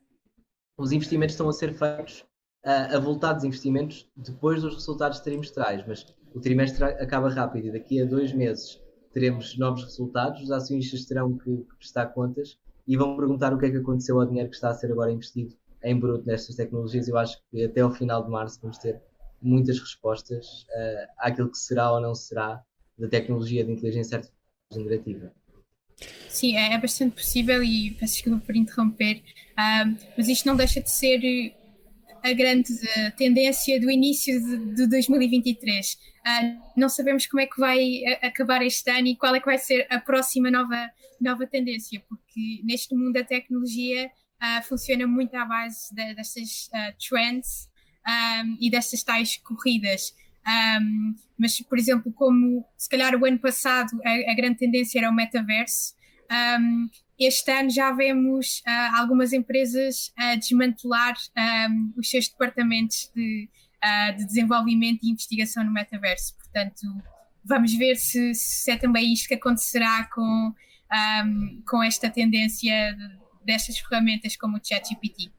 Os 0.77 0.93
investimentos 0.93 1.35
estão 1.35 1.49
a 1.49 1.53
ser 1.53 1.73
feitos 1.73 2.25
a 2.65 2.99
voltar 2.99 3.33
dos 3.33 3.45
investimentos 3.45 4.09
depois 4.17 4.63
dos 4.63 4.75
resultados 4.75 5.21
trimestrais, 5.21 5.85
mas 5.87 6.07
o 6.35 6.41
trimestre 6.41 6.85
acaba 6.85 7.29
rápido 7.29 7.69
e 7.69 7.73
daqui 7.73 8.01
a 8.01 8.05
dois 8.05 8.33
meses 8.33 8.81
teremos 9.13 9.59
novos 9.59 9.85
resultados, 9.85 10.43
os 10.43 10.51
acionistas 10.51 11.05
terão 11.05 11.37
que, 11.37 11.57
que 11.57 11.77
prestar 11.77 12.07
contas 12.07 12.59
e 12.87 12.97
vão 12.97 13.17
perguntar 13.17 13.53
o 13.53 13.59
que 13.59 13.67
é 13.67 13.71
que 13.71 13.77
aconteceu 13.77 14.21
ao 14.21 14.27
dinheiro 14.27 14.49
que 14.49 14.57
está 14.57 14.71
a 14.71 14.75
ser 14.75 14.91
agora 14.91 15.13
investido 15.13 15.55
em 15.83 15.99
bruto 15.99 16.27
nestas 16.27 16.57
tecnologias. 16.57 17.09
Eu 17.09 17.17
acho 17.19 17.41
que 17.51 17.65
até 17.65 17.81
ao 17.81 17.91
final 17.91 18.25
de 18.25 18.31
março 18.31 18.61
vamos 18.61 18.79
ter 18.79 19.01
muitas 19.41 19.79
respostas 19.79 20.63
uh, 20.63 21.13
àquilo 21.19 21.51
que 21.51 21.59
será 21.59 21.93
ou 21.93 22.01
não 22.01 22.15
será 22.15 22.63
da 22.99 23.09
tecnologia 23.09 23.65
de 23.65 23.73
inteligência 23.73 24.17
artificial 24.19 24.41
generativa. 24.73 25.33
Sim, 26.29 26.57
é, 26.57 26.75
é 26.75 26.79
bastante 26.79 27.15
possível 27.15 27.63
e 27.63 27.91
peço 27.93 28.15
desculpa 28.15 28.45
por 28.47 28.57
interromper, 28.57 29.23
uh, 29.53 29.97
mas 30.17 30.29
isto 30.29 30.47
não 30.47 30.57
deixa 30.57 30.81
de 30.81 30.91
ser 30.91 31.21
a 32.23 32.33
grande 32.33 32.73
uh, 32.73 33.17
tendência 33.17 33.81
do 33.81 33.91
início 33.91 34.41
de, 34.41 34.75
de 34.75 34.87
2023. 34.87 35.95
Uh, 35.95 36.63
não 36.77 36.89
sabemos 36.89 37.27
como 37.27 37.41
é 37.41 37.47
que 37.47 37.59
vai 37.59 38.03
acabar 38.23 38.63
este 38.63 38.91
ano 38.91 39.09
e 39.09 39.17
qual 39.17 39.35
é 39.35 39.41
que 39.41 39.47
vai 39.47 39.59
ser 39.59 39.87
a 39.91 39.99
próxima 39.99 40.51
nova, 40.51 40.91
nova 41.21 41.47
tendência, 41.47 42.03
porque 42.09 42.61
neste 42.65 42.95
mundo 42.95 43.15
da 43.15 43.25
tecnologia 43.25 44.07
uh, 44.07 44.63
funciona 44.65 45.07
muito 45.07 45.35
à 45.35 45.45
base 45.45 45.95
de, 45.95 46.15
destas 46.15 46.71
trends 47.09 47.69
um, 48.07 48.57
e 48.61 48.71
destas 48.71 49.03
tais 49.03 49.37
corridas. 49.39 50.15
Um, 50.47 51.15
mas, 51.39 51.61
por 51.61 51.79
exemplo, 51.79 52.13
como 52.13 52.65
se 52.77 52.89
calhar 52.89 53.15
o 53.15 53.25
ano 53.25 53.39
passado 53.39 53.91
a, 54.05 54.33
a 54.33 54.35
grande 54.35 54.59
tendência 54.59 54.99
era 54.99 55.11
o 55.11 55.15
metaverso, 55.15 55.95
um, 56.61 56.89
este 57.27 57.51
ano 57.51 57.71
já 57.71 57.93
vemos 57.93 58.59
uh, 58.61 59.01
algumas 59.01 59.33
empresas 59.33 60.13
a 60.17 60.35
desmantelar 60.35 61.15
um, 61.69 61.93
os 61.97 62.09
seus 62.09 62.29
departamentos 62.29 63.11
de, 63.15 63.49
uh, 63.85 64.17
de, 64.17 64.27
desenvolvimento 64.27 65.01
e 65.03 65.11
investigação 65.11 65.65
no 65.65 65.73
metaverso. 65.73 66.35
Portanto, 66.37 66.81
vamos 67.45 67.75
ver 67.75 67.97
se, 67.97 68.35
se 68.35 68.71
é 68.71 68.77
também 68.77 69.13
isto 69.13 69.29
que 69.29 69.35
acontecerá 69.35 70.09
com, 70.15 70.53
um, 71.25 71.63
com 71.69 71.83
esta 71.83 72.09
tendência 72.11 72.97
destas 73.45 73.79
ferramentas 73.79 74.37
como 74.37 74.57
o 74.57 74.61
ChatGPT. 74.63 75.31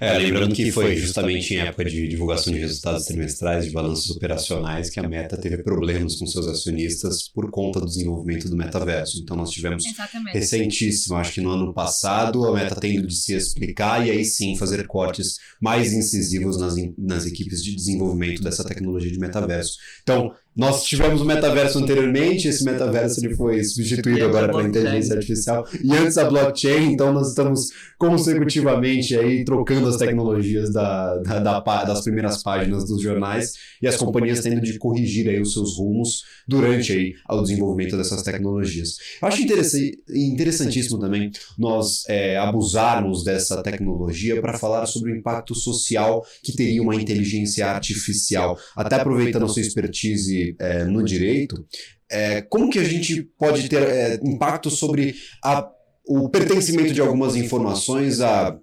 É, 0.00 0.18
lembrando 0.18 0.54
que 0.54 0.70
foi 0.70 0.96
justamente 0.96 1.54
em 1.54 1.58
época 1.58 1.84
de 1.84 2.08
divulgação 2.08 2.52
de 2.52 2.58
resultados 2.58 3.04
trimestrais, 3.04 3.64
de 3.64 3.70
balanços 3.70 4.10
operacionais, 4.10 4.90
que 4.90 5.00
a 5.00 5.08
Meta 5.08 5.36
teve 5.36 5.62
problemas 5.62 6.16
com 6.16 6.26
seus 6.26 6.46
acionistas 6.46 7.28
por 7.28 7.50
conta 7.50 7.80
do 7.80 7.86
desenvolvimento 7.86 8.48
do 8.48 8.56
metaverso. 8.56 9.20
Então 9.22 9.36
nós 9.36 9.50
tivemos 9.50 9.84
Exatamente. 9.84 10.34
recentíssimo, 10.34 11.16
acho 11.16 11.32
que 11.32 11.40
no 11.40 11.50
ano 11.50 11.72
passado, 11.72 12.44
a 12.44 12.52
Meta 12.52 12.76
tendo 12.76 13.06
de 13.06 13.14
se 13.14 13.34
explicar 13.34 14.06
e 14.06 14.10
aí 14.10 14.24
sim 14.24 14.56
fazer 14.56 14.86
cortes 14.86 15.38
mais 15.60 15.92
incisivos 15.92 16.58
nas, 16.58 16.74
nas 16.98 17.26
equipes 17.26 17.62
de 17.62 17.74
desenvolvimento 17.74 18.42
dessa 18.42 18.64
tecnologia 18.64 19.10
de 19.10 19.18
metaverso. 19.18 19.78
Então, 20.02 20.34
nós 20.56 20.84
tivemos 20.84 21.20
o 21.20 21.24
metaverso 21.24 21.78
anteriormente, 21.78 22.46
esse 22.46 22.64
metaverso 22.64 23.24
ele 23.24 23.34
foi 23.34 23.62
substituído 23.64 24.24
agora 24.24 24.48
pela 24.48 24.62
inteligência 24.62 25.14
artificial. 25.14 25.66
E 25.82 25.92
antes 25.92 26.16
a 26.16 26.24
blockchain, 26.24 26.92
então 26.92 27.12
nós 27.12 27.28
estamos 27.28 27.70
consecutivamente 27.98 29.16
aí 29.16 29.44
trocando 29.44 29.88
as 29.88 29.96
tecnologias 29.96 30.72
da, 30.72 31.16
da, 31.18 31.38
da, 31.40 31.84
das 31.84 32.02
primeiras 32.02 32.42
páginas 32.42 32.86
dos 32.86 33.02
jornais 33.02 33.54
e 33.82 33.88
as 33.88 33.96
companhias 33.96 34.40
tendo 34.40 34.60
de 34.60 34.78
corrigir 34.78 35.28
aí 35.28 35.40
os 35.40 35.52
seus 35.52 35.76
rumos 35.76 36.22
durante 36.46 36.92
aí 36.92 37.14
o 37.30 37.42
desenvolvimento 37.42 37.96
dessas 37.96 38.22
tecnologias. 38.22 38.96
Eu 39.20 39.28
acho 39.28 39.42
interessantíssimo 39.42 41.00
também 41.00 41.32
nós 41.58 42.04
é, 42.08 42.36
abusarmos 42.36 43.24
dessa 43.24 43.62
tecnologia 43.62 44.40
para 44.40 44.56
falar 44.56 44.86
sobre 44.86 45.12
o 45.12 45.16
impacto 45.16 45.54
social 45.54 46.24
que 46.42 46.54
teria 46.54 46.82
uma 46.82 46.94
inteligência 46.94 47.66
artificial, 47.66 48.56
até 48.76 48.96
aproveitando 48.96 49.44
a 49.44 49.48
sua 49.48 49.62
expertise 49.62 50.43
é, 50.58 50.84
no 50.84 51.02
direito, 51.02 51.64
é, 52.10 52.42
como 52.42 52.70
que 52.70 52.78
a 52.78 52.84
gente 52.84 53.22
pode 53.38 53.68
ter 53.68 53.82
é, 53.82 54.20
impacto 54.22 54.70
sobre 54.70 55.14
a, 55.42 55.68
o 56.06 56.28
pertencimento 56.28 56.92
de 56.92 57.00
algumas 57.00 57.36
informações 57.36 58.20
a 58.20 58.58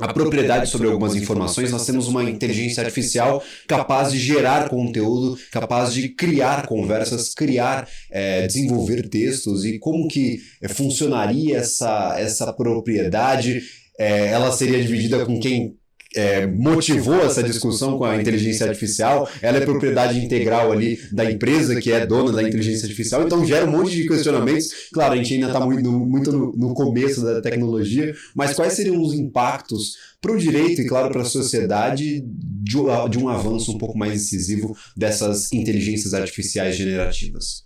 a 0.00 0.12
propriedade 0.12 0.68
sobre 0.70 0.88
algumas 0.88 1.14
informações, 1.14 1.70
nós 1.70 1.84
temos 1.84 2.08
uma 2.08 2.24
inteligência 2.24 2.82
artificial 2.82 3.42
capaz 3.68 4.10
de 4.10 4.18
gerar 4.18 4.68
conteúdo, 4.68 5.38
capaz 5.52 5.92
de 5.92 6.08
criar 6.08 6.66
conversas, 6.66 7.34
criar, 7.34 7.86
é, 8.10 8.46
desenvolver 8.46 9.08
textos 9.08 9.64
e 9.64 9.78
como 9.78 10.08
que 10.08 10.40
é, 10.62 10.68
funcionaria 10.68 11.58
essa, 11.58 12.16
essa 12.18 12.52
propriedade. 12.52 13.62
É, 13.98 14.28
ela 14.28 14.50
seria 14.50 14.82
dividida 14.82 15.24
com 15.26 15.38
quem 15.38 15.76
é, 16.14 16.46
motivou 16.46 17.20
essa 17.20 17.42
discussão 17.42 17.98
com 17.98 18.04
a 18.04 18.20
inteligência 18.20 18.66
artificial, 18.66 19.28
ela 19.40 19.58
é 19.58 19.60
propriedade 19.64 20.18
integral 20.18 20.72
ali 20.72 20.98
da 21.10 21.30
empresa 21.30 21.80
que 21.80 21.90
é 21.90 22.06
dona 22.06 22.32
da 22.32 22.42
inteligência 22.42 22.84
artificial, 22.84 23.22
então 23.22 23.44
gera 23.44 23.66
um 23.66 23.70
monte 23.70 23.94
de 23.94 24.06
questionamentos. 24.06 24.68
Claro, 24.92 25.14
a 25.14 25.16
gente 25.16 25.34
ainda 25.34 25.46
está 25.46 25.60
muito, 25.60 25.90
muito 25.90 26.32
no, 26.32 26.52
no, 26.52 26.74
começo 26.74 27.22
da 27.22 27.40
tecnologia, 27.40 28.14
mas 28.34 28.54
quais 28.54 28.74
seriam 28.74 29.00
os 29.00 29.14
impactos 29.14 29.96
para 30.20 30.32
o 30.32 30.38
direito 30.38 30.82
e, 30.82 30.86
claro, 30.86 31.10
para 31.10 31.22
a 31.22 31.26
sociedade 31.26 32.20
de, 32.20 32.78
de 33.10 33.18
um 33.18 33.28
avanço 33.28 33.72
um 33.72 33.78
pouco 33.78 33.96
mais 33.96 34.14
incisivo 34.14 34.76
dessas 34.96 35.52
inteligências 35.52 36.14
artificiais 36.14 36.76
generativas? 36.76 37.64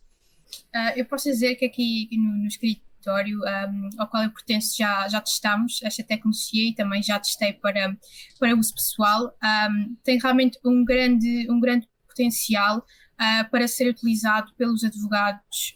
Uh, 0.74 0.92
eu 0.96 1.04
posso 1.04 1.30
dizer 1.30 1.54
que 1.56 1.64
aqui 1.64 2.08
no, 2.12 2.42
no 2.42 2.46
escrito 2.46 2.80
laboratório 3.06 3.38
um, 3.38 3.90
ao 3.98 4.08
qual 4.08 4.24
eu 4.24 4.30
pertenço 4.30 4.76
já, 4.76 5.08
já 5.08 5.20
testámos 5.20 5.80
esta 5.82 6.02
tecnologia 6.02 6.68
e 6.68 6.74
também 6.74 7.02
já 7.02 7.18
testei 7.18 7.52
para, 7.52 7.96
para 8.38 8.56
uso 8.56 8.74
pessoal. 8.74 9.32
Um, 9.42 9.96
tem 10.04 10.18
realmente 10.18 10.58
um 10.64 10.84
grande, 10.84 11.46
um 11.50 11.60
grande 11.60 11.88
potencial 12.08 12.78
uh, 12.78 13.50
para 13.50 13.68
ser 13.68 13.88
utilizado 13.88 14.52
pelos 14.56 14.82
advogados 14.84 15.74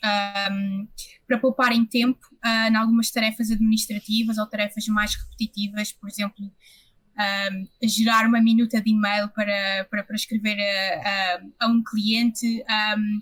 um, 0.51 0.89
para 1.27 1.39
pouparem 1.39 1.85
tempo 1.87 2.21
uh, 2.45 2.69
em 2.69 2.77
algumas 2.77 3.11
tarefas 3.11 3.51
administrativas 3.51 4.39
ou 4.39 4.47
tarefas 4.47 4.87
mais 4.87 5.15
repetitivas, 5.15 5.93
por 5.93 6.09
exemplo, 6.09 6.45
um, 6.45 7.89
gerar 7.89 8.27
uma 8.27 8.41
minuta 8.41 8.81
de 8.81 8.91
e-mail 8.91 9.29
para, 9.29 9.87
para, 9.91 10.03
para 10.03 10.17
escrever 10.17 10.59
a, 10.59 11.09
a, 11.09 11.67
a 11.67 11.69
um 11.69 11.83
cliente. 11.83 12.65
Um, 12.97 13.21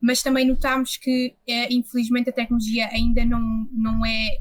mas 0.00 0.22
também 0.22 0.46
notamos 0.46 0.96
que, 0.96 1.34
é, 1.48 1.72
infelizmente, 1.72 2.30
a 2.30 2.32
tecnologia 2.32 2.88
ainda 2.88 3.24
não, 3.24 3.68
não 3.72 4.04
é, 4.04 4.38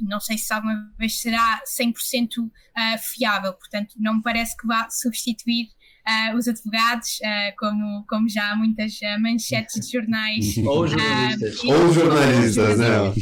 não 0.00 0.20
sei 0.20 0.38
se 0.38 0.52
alguma 0.52 0.92
vez 0.98 1.20
será 1.20 1.60
100% 1.66 2.38
uh, 2.38 2.50
eh, 2.76 2.98
fiável, 2.98 3.52
portanto, 3.52 3.94
não 3.98 4.16
me 4.16 4.22
parece 4.22 4.56
que 4.56 4.66
vá 4.66 4.88
substituir 4.90 5.68
uh, 6.06 6.36
os 6.36 6.48
advogados, 6.48 7.18
uh, 7.20 7.56
como, 7.58 8.04
como 8.08 8.28
já 8.28 8.52
há 8.52 8.56
muitas 8.56 8.98
manchetes 9.20 9.86
de 9.86 9.92
jornais. 9.92 10.56
Ou 10.64 10.86
jornalistas. 10.86 11.64
Ou 11.64 11.92
jornalistas, 11.92 12.78
não. 12.78 13.14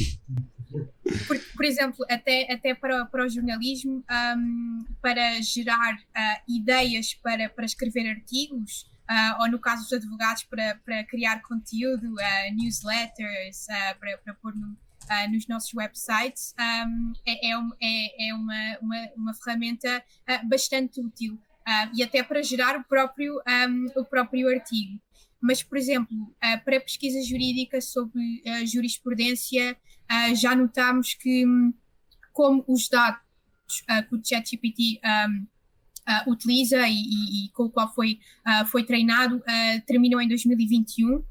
Por, 1.27 1.39
por, 1.57 1.65
exemplo, 1.65 2.07
até, 2.09 2.51
até 2.51 2.75
para, 2.75 3.05
para 3.05 3.27
o 3.27 3.29
jornalismo, 3.29 4.03
um, 4.37 4.87
para 5.03 5.43
gerar 5.43 5.99
ideias 6.49 7.12
para, 7.15 7.51
para 7.51 7.67
escrever 7.67 8.09
artigos, 8.09 8.87
uh, 9.11 9.43
ou 9.43 9.51
no 9.51 9.59
caso 9.59 9.83
dos 9.83 9.93
advogados 9.93 10.45
para, 10.45 10.77
para 10.85 11.05
criar 11.05 11.43
conteúdo, 11.43 12.15
uh, 12.15 12.55
newsletters, 12.55 13.67
uh, 13.67 13.99
para, 13.99 14.19
para 14.19 14.35
pôr 14.35 14.55
no, 14.55 14.77
nos 15.31 15.47
nossos 15.49 15.75
websites, 15.75 16.55
um, 16.59 17.13
é, 17.27 17.51
é, 17.51 17.55
é, 17.83 18.29
é 18.29 18.35
uma, 18.35 18.79
uma, 18.81 19.09
uma 19.17 19.35
ferramenta 19.35 20.03
bastante 20.49 21.01
útil 21.01 21.39
e 21.93 22.03
até 22.03 22.23
para 22.23 22.41
gerar 22.43 22.77
o 22.77 22.85
próprio, 22.85 23.35
um, 23.69 23.87
o 24.01 24.05
próprio 24.05 24.49
artigo. 24.49 24.99
Mas, 25.41 25.63
por 25.63 25.77
exemplo, 25.77 26.17
para 26.65 26.81
pesquisa 26.81 27.21
jurídica 27.29 27.81
sobre 27.81 28.43
jurisprudência, 28.65 29.77
já 30.35 30.55
notamos 30.55 31.15
que, 31.15 31.45
um, 31.45 31.75
como 32.33 32.65
os 32.69 32.89
dados 32.89 33.21
que 34.09 34.15
o 34.15 34.21
ChatGPT 34.25 35.01
um, 35.05 35.47
uh, 36.09 36.31
utiliza 36.31 36.87
e, 36.89 36.95
e, 36.95 37.47
e, 37.47 37.49
com 37.51 37.65
o 37.65 37.71
qual 37.71 37.93
foi, 37.93 38.19
uh, 38.47 38.67
foi 38.67 38.85
treinado 38.85 39.37
uh, 39.37 39.87
terminam 39.87 40.21
em 40.21 40.29
2021. 40.29 41.25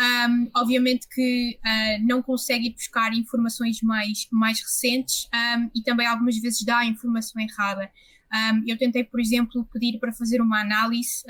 Um, 0.00 0.50
obviamente 0.56 1.06
que 1.06 1.60
não 2.00 2.22
consegue 2.22 2.70
buscar 2.70 3.14
informações 3.14 3.80
mais, 3.82 4.26
mais 4.32 4.58
recentes 4.58 5.28
um, 5.32 5.70
e 5.72 5.82
também 5.82 6.06
algumas 6.06 6.36
vezes 6.40 6.64
dá 6.64 6.84
informação 6.84 7.40
errada. 7.40 7.88
Um, 8.32 8.64
eu 8.66 8.76
tentei, 8.76 9.04
por 9.04 9.20
exemplo, 9.20 9.64
pedir 9.72 10.00
para 10.00 10.10
fazer 10.12 10.40
uma 10.40 10.60
análise, 10.60 11.22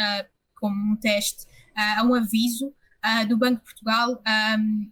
como 0.54 0.92
um 0.92 0.96
teste, 0.96 1.44
a 1.76 2.02
um 2.04 2.14
aviso 2.14 2.72
Uh, 3.04 3.26
do 3.26 3.36
Banco 3.36 3.58
de 3.58 3.64
Portugal 3.64 4.22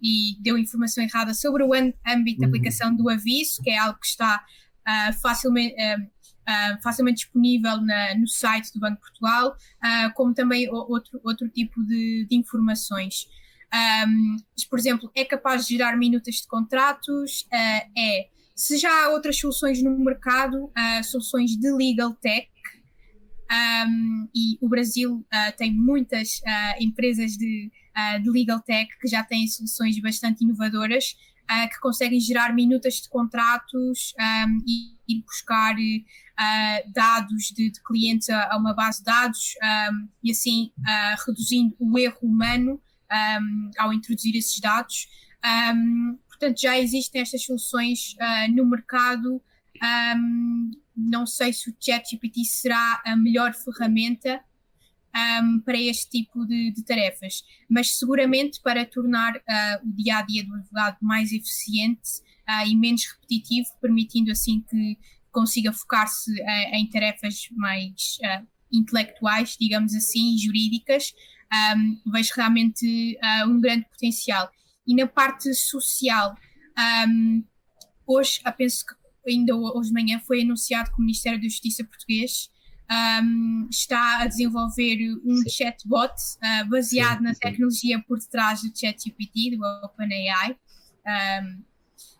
e 0.02 0.36
deu 0.40 0.58
informação 0.58 1.04
errada 1.04 1.32
sobre 1.32 1.62
o 1.62 1.72
âmbito 1.72 2.40
de 2.40 2.44
uhum. 2.44 2.48
aplicação 2.48 2.92
do 2.92 3.08
aviso, 3.08 3.62
que 3.62 3.70
é 3.70 3.78
algo 3.78 4.00
que 4.00 4.06
está 4.06 4.44
uh, 4.80 5.12
facilmente, 5.12 5.76
uh, 6.48 6.82
facilmente 6.82 7.22
disponível 7.22 7.80
na, 7.80 8.14
no 8.16 8.26
site 8.26 8.72
do 8.72 8.80
Banco 8.80 8.96
de 8.96 9.00
Portugal, 9.00 9.50
uh, 9.50 10.14
como 10.14 10.34
também 10.34 10.68
outro, 10.70 11.20
outro 11.24 11.48
tipo 11.48 11.82
de, 11.84 12.26
de 12.28 12.36
informações. 12.36 13.26
Um, 13.72 14.36
por 14.68 14.78
exemplo, 14.78 15.10
é 15.14 15.24
capaz 15.24 15.66
de 15.66 15.76
gerar 15.76 15.96
minutas 15.96 16.36
de 16.36 16.46
contratos, 16.46 17.42
uh, 17.42 17.90
é. 17.98 18.28
Se 18.56 18.76
já 18.76 18.90
há 19.04 19.08
outras 19.10 19.38
soluções 19.38 19.82
no 19.82 19.98
mercado, 19.98 20.70
soluções 21.02 21.52
de 21.56 21.72
legal 21.72 22.12
tech, 22.12 22.46
um, 23.50 24.28
e 24.34 24.58
o 24.60 24.68
Brasil 24.68 25.26
tem 25.56 25.72
muitas 25.72 26.42
empresas 26.78 27.38
de, 27.38 27.72
de 28.22 28.30
legal 28.30 28.60
tech 28.60 28.86
que 29.00 29.08
já 29.08 29.24
têm 29.24 29.48
soluções 29.48 29.98
bastante 30.02 30.44
inovadoras, 30.44 31.16
uh, 31.50 31.68
que 31.68 31.80
conseguem 31.80 32.20
gerar 32.20 32.54
minutas 32.54 32.94
de 32.94 33.08
contratos 33.08 34.14
um, 34.18 34.58
e 34.66 34.96
ir 35.08 35.22
buscar 35.22 35.74
uh, 35.74 36.92
dados 36.92 37.52
de, 37.54 37.70
de 37.70 37.82
clientes 37.82 38.30
a, 38.30 38.52
a, 38.52 38.56
uma 38.56 38.72
base 38.72 38.98
de 38.98 39.04
dados 39.04 39.54
um, 39.90 40.08
e 40.22 40.30
assim 40.30 40.72
uh, 40.78 41.26
reduzindo 41.26 41.74
o 41.78 41.98
erro 41.98 42.18
humano 42.22 42.80
um, 43.12 43.70
ao 43.78 43.92
introduzir 43.92 44.36
esses 44.36 44.60
dados. 44.60 45.08
Portanto, 46.28 46.60
já 46.60 46.78
existem 46.78 47.20
estas 47.20 47.44
soluções 47.44 48.14
no 48.54 48.64
mercado 48.66 49.42
não 50.94 51.26
sei 51.26 51.52
se 51.52 51.70
o 51.70 51.76
ChatGPT 51.80 52.44
será 52.44 53.02
a 53.06 53.16
melhor 53.16 53.54
ferramenta 53.54 54.42
um, 55.14 55.60
para 55.60 55.78
este 55.78 56.08
tipo 56.10 56.46
de, 56.46 56.72
de, 56.72 56.84
tarefas, 56.84 57.44
mas 57.68 57.98
seguramente 57.98 58.60
para 58.62 58.84
tornar 58.86 59.34
uh, 59.36 59.88
o 59.88 59.92
dia 59.92 60.18
a 60.18 60.22
dia 60.22 60.44
do 60.44 60.54
advogado 60.54 60.98
mais 61.00 61.32
eficiente 61.32 62.20
uh, 62.48 62.66
e 62.66 62.76
menos 62.76 63.04
repetitivo, 63.06 63.68
permitindo 63.80 64.30
assim 64.30 64.64
que 64.68 64.98
consiga 65.32 65.72
focar-se 65.72 66.30
uh, 66.30 66.74
em 66.74 66.88
tarefas 66.88 67.48
mais 67.52 68.18
intelectuais, 68.72 69.56
digamos 69.60 69.94
assim, 69.94 70.36
jurídicas, 70.38 71.12
um, 71.76 72.12
vejo 72.12 72.32
realmente 72.36 73.18
um 73.46 73.60
grande 73.60 73.84
potencial. 73.86 74.48
E 74.86 74.94
na 74.94 75.08
parte 75.08 75.52
social, 75.54 76.36
um, 77.08 77.44
hoje, 78.06 78.40
penso 78.56 78.86
que 78.86 78.94
ainda 79.28 79.56
hoje 79.56 79.88
de 79.88 79.94
manhã 79.94 80.20
foi 80.20 80.42
anunciado 80.42 80.90
que 80.90 80.98
o 80.98 81.00
Ministério 81.00 81.40
da 81.40 81.48
Justiça 81.48 81.82
português 81.82 82.48
um, 82.90 83.68
está 83.70 84.18
a 84.20 84.26
desenvolver 84.26 84.98
um 85.24 85.48
chatbot 85.48 86.12
uh, 86.12 86.68
baseado 86.68 87.18
sim, 87.18 87.24
na 87.24 87.34
tecnologia 87.34 88.02
por 88.06 88.18
detrás 88.18 88.62
do 88.62 88.76
ChatGPT, 88.76 89.56
do 89.56 89.64
OpenAI, 89.84 90.56
um, 91.06 91.62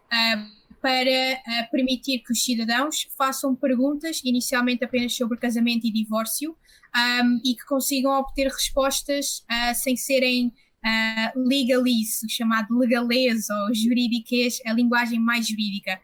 uh, 0.06 0.60
para 0.80 1.10
uh, 1.10 1.70
permitir 1.70 2.20
que 2.20 2.32
os 2.32 2.42
cidadãos 2.42 3.08
façam 3.18 3.54
perguntas, 3.54 4.22
inicialmente 4.24 4.84
apenas 4.84 5.16
sobre 5.16 5.36
casamento 5.38 5.86
e 5.86 5.92
divórcio, 5.92 6.56
um, 6.96 7.40
e 7.44 7.54
que 7.54 7.64
consigam 7.66 8.12
obter 8.12 8.48
respostas 8.48 9.44
sem 9.74 9.96
serem 9.96 10.52
uh, 10.84 12.28
chamado 12.28 12.76
legalês 12.78 13.48
ou 13.50 13.74
jurídiquês, 13.74 14.60
a 14.64 14.72
linguagem 14.72 15.18
mais 15.18 15.46
jurídica. 15.46 16.00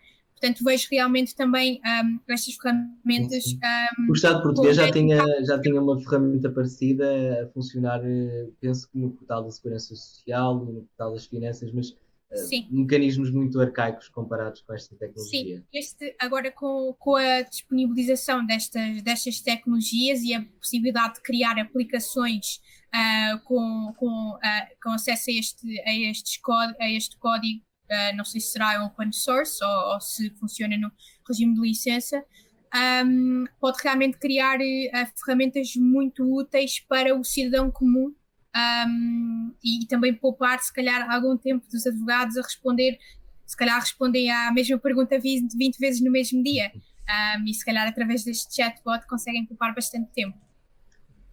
Portanto, 0.46 0.64
vejo 0.64 0.88
realmente 0.90 1.34
também 1.34 1.80
um, 1.84 2.20
estas 2.32 2.54
ferramentas. 2.54 3.44
Um, 3.98 4.10
o 4.10 4.12
Estado 4.12 4.42
português 4.42 4.76
já 4.76 4.90
tinha, 4.92 5.24
já 5.44 5.60
tinha 5.60 5.80
uma 5.80 5.98
ferramenta 5.98 6.48
parecida 6.50 7.42
a 7.42 7.48
funcionar, 7.48 8.00
eh, 8.04 8.48
penso 8.60 8.88
que 8.88 8.96
no 8.96 9.10
portal 9.10 9.42
da 9.42 9.50
Segurança 9.50 9.96
Social, 9.96 10.64
no 10.64 10.82
portal 10.82 11.12
das 11.14 11.26
Finanças, 11.26 11.72
mas 11.72 11.90
uh, 11.90 11.96
mecanismos 12.70 13.30
muito 13.32 13.60
arcaicos 13.60 14.08
comparados 14.08 14.60
com 14.60 14.72
esta 14.72 14.94
tecnologia. 14.94 15.56
Sim, 15.56 15.64
este, 15.74 16.14
agora 16.20 16.52
com, 16.52 16.94
com 16.96 17.16
a 17.16 17.42
disponibilização 17.42 18.46
destas, 18.46 19.02
destas 19.02 19.40
tecnologias 19.40 20.22
e 20.22 20.32
a 20.32 20.44
possibilidade 20.60 21.14
de 21.14 21.22
criar 21.22 21.58
aplicações 21.58 22.60
uh, 22.94 23.42
com, 23.42 23.92
com, 23.96 24.30
uh, 24.34 24.76
com 24.80 24.90
acesso 24.90 25.28
a 25.28 25.32
este, 25.32 25.80
a, 25.80 25.92
estes, 25.92 26.40
a 26.78 26.88
este 26.88 27.16
código 27.18 27.65
uh, 27.90 28.16
não 28.16 28.24
sei 28.24 28.40
se 28.40 28.52
será 28.52 28.84
open 28.84 29.12
source 29.12 29.62
ou, 29.64 29.94
ou, 29.94 30.00
se 30.00 30.30
funciona 30.38 30.76
no 30.76 30.90
regime 31.28 31.54
de 31.54 31.60
licença, 31.60 32.22
um, 33.04 33.44
pode 33.60 33.78
realmente 33.82 34.18
criar 34.18 34.58
uh, 34.58 35.12
ferramentas 35.24 35.74
muito 35.76 36.24
úteis 36.24 36.80
para 36.80 37.18
o 37.18 37.24
cidadão 37.24 37.70
comum 37.70 38.14
um, 38.56 39.54
e, 39.62 39.86
também 39.86 40.14
poupar, 40.14 40.58
se 40.60 40.72
calhar, 40.72 41.10
algum 41.10 41.36
tempo 41.36 41.66
dos 41.70 41.86
advogados 41.86 42.36
a 42.36 42.42
responder, 42.42 42.98
se 43.44 43.56
calhar 43.56 43.78
respondem 43.78 44.30
à 44.30 44.52
mesma 44.52 44.78
pergunta 44.78 45.18
20, 45.18 45.56
20 45.56 45.78
vezes 45.78 46.00
no 46.00 46.10
mesmo 46.10 46.42
dia. 46.42 46.72
Um, 47.38 47.44
e 47.46 47.54
se 47.54 47.64
calhar 47.64 47.86
através 47.86 48.24
deste 48.24 48.52
chatbot 48.54 49.06
conseguem 49.06 49.46
poupar 49.46 49.72
bastante 49.74 50.10
tempo. 50.12 50.36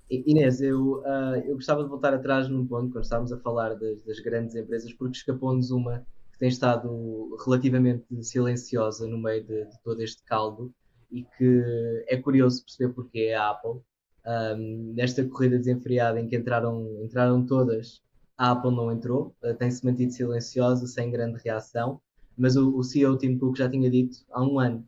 Inês, 0.10 0.62
eu, 0.62 1.00
uh, 1.00 1.36
eu 1.46 1.56
gostava 1.56 1.84
de 1.84 1.90
voltar 1.90 2.14
atrás 2.14 2.48
num 2.48 2.68
ponto, 2.68 2.92
quando 2.92 3.04
estávamos 3.04 3.32
a 3.32 3.40
falar 3.40 3.74
das, 3.76 4.04
das 4.04 4.20
grandes 4.20 4.54
empresas, 4.56 4.94
porque 4.94 5.18
escapou-nos 5.18 5.72
uma 5.72 6.06
tem 6.44 6.50
estado 6.50 7.38
relativamente 7.46 8.22
silenciosa 8.22 9.08
no 9.08 9.18
meio 9.18 9.46
de, 9.46 9.64
de, 9.64 9.82
todo 9.82 10.02
este 10.02 10.22
caldo 10.26 10.74
e 11.10 11.24
que 11.24 12.04
é 12.10 12.18
curioso 12.18 12.66
perceber 12.66 12.94
porque 12.94 13.20
é 13.20 13.36
a 13.36 13.52
Apple. 13.52 13.80
Um, 14.28 14.92
nesta 14.94 15.24
corrida 15.24 15.58
desenfreada 15.58 16.20
em 16.20 16.28
que 16.28 16.36
entraram, 16.36 17.02
entraram 17.02 17.46
todas, 17.46 18.02
a 18.38 18.52
Apple 18.52 18.76
não 18.76 18.92
entrou, 18.92 19.34
uh, 19.42 19.54
tem-se 19.54 19.86
mantido 19.86 20.12
silenciosa, 20.12 20.86
sem 20.86 21.10
grande 21.10 21.40
reação, 21.42 22.02
mas 22.38 22.58
o, 22.58 22.76
o 22.76 22.84
CEO 22.84 23.18
Tim 23.18 23.38
Cook 23.38 23.58
já 23.58 23.70
tinha 23.70 23.90
dito 23.90 24.18
há 24.30 24.44
um 24.44 24.60
ano 24.60 24.86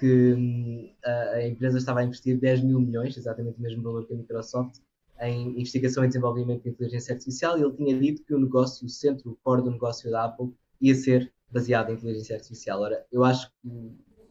que 0.00 0.34
um, 0.34 0.92
a, 1.04 1.10
a, 1.36 1.46
empresa 1.46 1.78
estava 1.78 2.00
a 2.00 2.04
investir 2.04 2.36
10 2.36 2.64
mil 2.64 2.80
milhões, 2.80 3.16
exatamente 3.16 3.60
o 3.60 3.62
mesmo 3.62 3.80
valor 3.80 4.04
que 4.08 4.12
a 4.12 4.16
Microsoft, 4.16 4.80
em 5.20 5.60
investigação 5.60 6.04
e 6.04 6.08
desenvolvimento 6.08 6.64
de 6.64 6.70
inteligência 6.70 7.12
artificial, 7.12 7.56
e 7.56 7.62
ele 7.62 7.76
tinha 7.76 7.96
dito 7.96 8.24
que 8.24 8.34
o 8.34 8.40
negócio, 8.40 8.84
o 8.84 8.88
centro, 8.88 9.30
o 9.30 9.36
core 9.44 9.62
do 9.62 9.70
negócio 9.70 10.10
da 10.10 10.24
Apple, 10.24 10.52
ia 10.80 10.94
ser 10.94 11.32
baseado 11.50 11.90
em 11.90 11.94
inteligência 11.94 12.36
artificial. 12.36 12.80
Ora, 12.80 13.04
eu 13.10 13.24
acho 13.24 13.50
que 13.62 13.68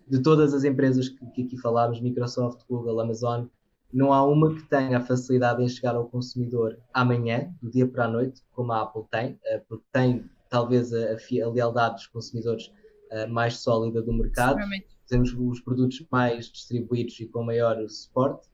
de 0.08 0.22
todas 0.22 0.54
as 0.54 0.64
empresas 0.64 1.10
que, 1.10 1.26
que 1.32 1.44
aqui 1.44 1.58
falámos, 1.58 2.00
Microsoft, 2.00 2.62
Google, 2.70 3.00
Amazon, 3.00 3.46
não 3.92 4.12
há 4.12 4.24
uma 4.26 4.54
que 4.54 4.64
tenha 4.64 4.98
a 4.98 5.02
facilidade 5.02 5.64
em 5.64 5.70
chegar 5.70 5.96
ao 5.96 6.10
consumidor 6.10 6.78
amanhã, 6.94 7.54
do 7.62 7.72
dia 7.72 7.88
para 7.88 8.06
a 8.06 8.08
noite, 8.08 8.42
como 8.52 8.72
a 8.72 8.82
Apple 8.82 9.04
tem, 9.10 9.40
eh, 9.46 9.62
porque 9.68 9.86
tem 9.92 10.30
talvez 10.50 10.94
a, 10.94 11.14
a 11.14 11.50
lealdade 11.50 11.96
dos 11.96 12.08
consumidores 12.08 12.68
uh, 13.12 13.28
mais 13.30 13.60
sólida 13.60 14.02
do 14.02 14.14
mercado. 14.14 14.60
Temos 15.08 15.34
os 15.34 15.60
produtos 15.60 16.06
mais 16.12 16.52
distribuídos 16.52 17.20
e 17.20 17.26
com 17.28 17.44
maior 17.44 17.78
suporte. 17.88 18.48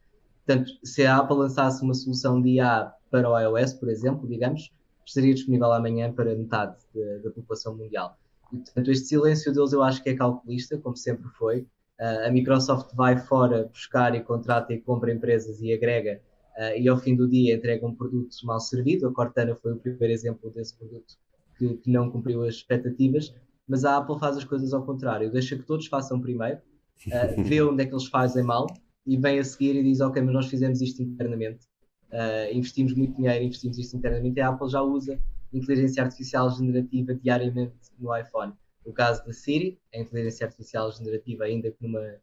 Portanto, 0.46 0.72
se 0.84 1.06
a 1.06 1.18
Apple 1.18 1.38
lançasse 1.38 1.84
uma 1.84 1.94
solução 1.94 2.42
de 2.42 2.56
IA 2.56 2.92
para 3.10 3.30
o 3.30 3.40
iOS, 3.40 3.74
por 3.74 3.90
exemplo, 3.90 4.28
digamos, 4.28 4.72
estaria 5.12 5.34
disponível 5.34 5.72
amanhã 5.72 6.12
para 6.12 6.36
metade 6.36 6.78
de, 6.94 7.20
da 7.20 7.30
população 7.32 7.76
mundial. 7.76 8.18
E, 8.52 8.58
portanto, 8.58 8.92
este 8.92 9.08
silêncio 9.08 9.54
deles 9.54 9.72
eu 9.72 9.84
acho 9.84 10.04
que 10.04 10.10
é 10.10 10.16
calculista, 10.16 10.78
como 10.78 10.96
sempre 10.96 11.30
foi. 11.38 11.62
Uh, 12.00 12.28
a 12.28 12.32
Microsoft 12.32 12.96
vai 12.96 13.18
fora 13.18 13.68
buscar 13.68 14.16
e 14.16 14.22
contrata 14.22 14.74
e 14.74 14.82
compra 14.82 15.14
empresas 15.14 15.62
e 15.62 15.72
agrega, 15.72 16.20
uh, 16.58 16.78
e 16.78 16.88
ao 16.88 16.98
fim 16.98 17.16
do 17.16 17.28
dia 17.28 17.56
entrega 17.56 17.86
um 17.86 17.94
produto 17.94 18.36
mal 18.44 18.60
servido. 18.60 19.08
A 19.08 19.14
Cortana 19.14 19.56
foi 19.56 19.74
o 19.74 19.78
primeiro 19.78 20.12
exemplo 20.12 20.50
desse 20.50 20.76
produto 20.76 21.16
que, 21.58 21.76
que 21.78 21.92
não 21.92 22.10
cumpriu 22.10 22.44
as 22.44 22.56
expectativas, 22.56 23.34
mas 23.68 23.86
a 23.86 23.98
Apple 23.98 24.20
faz 24.20 24.36
as 24.36 24.44
coisas 24.44 24.74
ao 24.74 24.84
contrário, 24.84 25.32
deixa 25.32 25.56
que 25.56 25.64
todos 25.64 25.88
façam 25.88 26.20
primeiro, 26.20 26.58
uh, 26.58 27.44
vê 27.44 27.62
onde 27.62 27.84
é 27.84 27.86
que 27.86 27.94
eles 27.94 28.08
fazem 28.08 28.44
mal 28.44 28.68
e 29.06 29.18
vem 29.18 29.40
a 29.40 29.44
seguir 29.44 29.76
e 29.76 29.84
diz: 29.84 30.02
Ok, 30.02 30.22
mas 30.22 30.34
nós 30.34 30.48
fizemos 30.48 30.82
isto 30.82 31.04
internamente 31.04 31.71
uh, 32.12 32.54
investimos 32.56 32.94
muito 32.94 33.16
dinheiro, 33.16 33.44
investimos 33.44 33.78
isto 33.78 33.96
internamente, 33.98 34.40
a 34.40 34.50
Apple 34.50 34.70
já 34.70 34.82
usa 34.82 35.20
inteligência 35.54 36.04
artificial 36.04 36.50
generativa 36.50 37.14
diariamente 37.14 37.76
no 38.00 38.16
iPhone. 38.16 38.54
O 38.86 38.94
caso 38.94 39.26
da 39.26 39.34
Siri, 39.34 39.80
a 39.94 40.00
inteligência 40.00 40.46
artificial 40.46 40.92
generativa 40.92 41.44
ainda 41.44 41.72
que 41.72 41.78
numa 41.82 42.20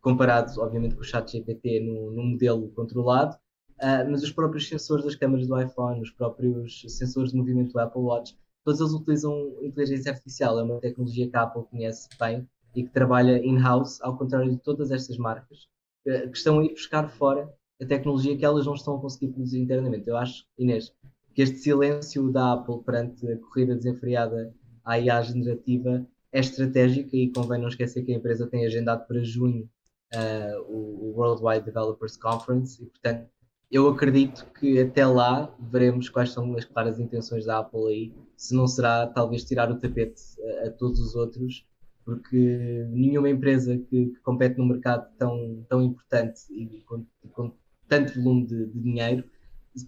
comparado, 0.00 0.60
obviamente, 0.60 0.94
com 0.94 1.00
o 1.00 1.04
chat 1.04 1.32
GPT 1.32 1.80
num, 1.80 2.10
num 2.10 2.24
modelo 2.32 2.68
controlado, 2.72 3.36
uh, 3.80 4.10
mas 4.10 4.22
os 4.22 4.30
próprios 4.30 4.68
sensores 4.68 5.02
das 5.02 5.14
câmaras 5.14 5.46
do 5.46 5.58
iPhone, 5.58 6.02
os 6.02 6.10
próprios 6.10 6.82
sensores 6.88 7.30
de 7.30 7.38
movimento 7.38 7.72
do 7.72 7.78
Apple 7.78 8.02
Watch, 8.02 8.36
todos 8.62 8.80
eles 8.80 8.92
utilizam 8.92 9.56
inteligência 9.62 10.12
artificial, 10.12 10.58
é 10.58 10.62
uma 10.62 10.78
tecnologia 10.78 11.28
que 11.28 11.36
a 11.36 11.42
Apple 11.42 11.64
conhece 11.70 12.06
bem 12.20 12.46
e 12.74 12.82
que 12.82 12.90
trabalha 12.90 13.38
in-house, 13.38 13.98
ao 14.02 14.16
contrário 14.18 14.50
de 14.50 14.58
todas 14.58 14.90
estas 14.90 15.16
marcas, 15.16 15.60
uh, 16.06 16.30
que 16.30 16.36
estão 16.36 16.60
a 16.60 16.64
ir 16.64 16.72
buscar 16.72 17.08
fora 17.08 17.50
a 17.80 17.86
tecnologia 17.86 18.36
que 18.36 18.44
elas 18.44 18.66
não 18.66 18.74
estão 18.74 18.96
a 18.96 19.00
conseguir 19.00 19.32
produzir 19.32 19.60
internamente. 19.60 20.08
Eu 20.08 20.16
acho, 20.16 20.46
Inês, 20.58 20.92
que 21.34 21.42
este 21.42 21.58
silêncio 21.58 22.30
da 22.30 22.52
Apple 22.52 22.82
perante 22.84 23.26
a 23.30 23.38
corrida 23.38 23.74
desenfreada 23.74 24.54
à 24.84 24.98
IA 24.98 25.20
generativa 25.22 26.06
é 26.32 26.40
estratégica 26.40 27.16
e 27.16 27.32
convém 27.32 27.60
não 27.60 27.68
esquecer 27.68 28.02
que 28.02 28.12
a 28.12 28.16
empresa 28.16 28.46
tem 28.46 28.66
agendado 28.66 29.06
para 29.06 29.22
junho 29.22 29.68
uh, 30.14 30.60
o, 30.68 31.14
Worldwide 31.16 31.64
Developers 31.64 32.16
Conference 32.16 32.82
e, 32.82 32.86
portanto, 32.86 33.28
eu 33.70 33.88
acredito 33.88 34.46
que 34.58 34.80
até 34.80 35.06
lá 35.06 35.52
veremos 35.58 36.08
quais 36.08 36.30
são 36.30 36.56
as 36.56 36.64
claras 36.64 37.00
intenções 37.00 37.44
da 37.44 37.58
Apple 37.58 37.88
aí, 37.88 38.14
se 38.36 38.54
não 38.54 38.66
será 38.66 39.06
talvez 39.06 39.44
tirar 39.44 39.70
o 39.70 39.78
tapete 39.78 40.20
a, 40.62 40.68
a 40.68 40.70
todos 40.70 41.00
os 41.00 41.14
outros, 41.14 41.66
porque 42.04 42.86
nenhuma 42.90 43.30
empresa 43.30 43.78
que, 43.78 44.06
que, 44.06 44.20
compete 44.20 44.58
num 44.58 44.66
mercado 44.66 45.08
tão, 45.16 45.64
tão 45.68 45.82
importante 45.82 46.40
e 46.50 46.82
com, 46.82 47.06
com 47.32 47.52
tanto 47.88 48.14
volume 48.14 48.46
de, 48.46 48.66
de 48.66 48.80
dinheiro, 48.80 49.24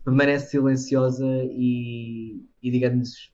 permanece 0.05 0.51
silenciosa 0.51 1.27
e, 1.45 2.45
e, 2.63 2.71
digamos, 2.71 3.33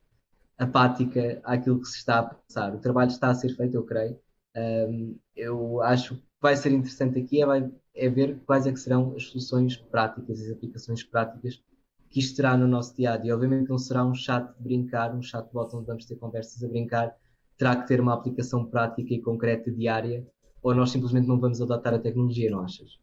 apática 0.57 1.41
àquilo 1.43 1.79
que 1.79 1.87
se 1.87 1.97
está 1.97 2.19
a 2.19 2.23
passar. 2.23 2.75
O 2.75 2.79
trabalho 2.79 3.09
está 3.09 3.29
a 3.29 3.35
ser 3.35 3.55
feito, 3.55 3.75
eu 3.75 3.83
creio. 3.83 4.19
Um, 4.55 5.17
eu 5.35 5.81
acho 5.81 6.15
que 6.15 6.23
vai 6.39 6.55
ser 6.55 6.71
interessante 6.71 7.19
aqui 7.19 7.41
é, 7.41 7.71
é 7.95 8.09
ver 8.09 8.39
quais 8.45 8.67
é 8.67 8.71
que 8.71 8.79
serão 8.79 9.15
as 9.15 9.23
soluções 9.25 9.77
práticas, 9.77 10.41
as 10.41 10.51
aplicações 10.51 11.03
práticas 11.03 11.61
que 12.09 12.19
isto 12.19 12.35
terá 12.35 12.55
no 12.55 12.67
nosso 12.67 12.95
dia 12.95 13.13
a 13.13 13.17
dia. 13.17 13.33
Obviamente 13.33 13.69
não 13.69 13.79
será 13.79 14.05
um 14.05 14.13
chat 14.13 14.45
de 14.55 14.63
brincar, 14.63 15.15
um 15.15 15.21
chat 15.21 15.49
de 15.49 15.57
onde 15.57 15.87
vamos 15.87 16.05
ter 16.05 16.15
conversas 16.17 16.63
a 16.63 16.67
brincar, 16.67 17.15
terá 17.57 17.75
que 17.75 17.87
ter 17.87 17.99
uma 17.99 18.13
aplicação 18.13 18.63
prática 18.65 19.13
e 19.13 19.19
concreta 19.19 19.71
diária, 19.71 20.25
ou 20.61 20.75
nós 20.75 20.91
simplesmente 20.91 21.27
não 21.27 21.39
vamos 21.39 21.59
adotar 21.59 21.93
a 21.95 21.99
tecnologia, 21.99 22.51
não 22.51 22.61
achas? 22.61 22.99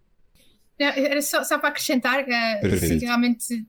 Era 0.82 1.20
só, 1.20 1.44
só 1.44 1.58
para 1.58 1.68
acrescentar 1.68 2.24
uh, 2.24 2.78
se 2.78 2.98
realmente 2.98 3.66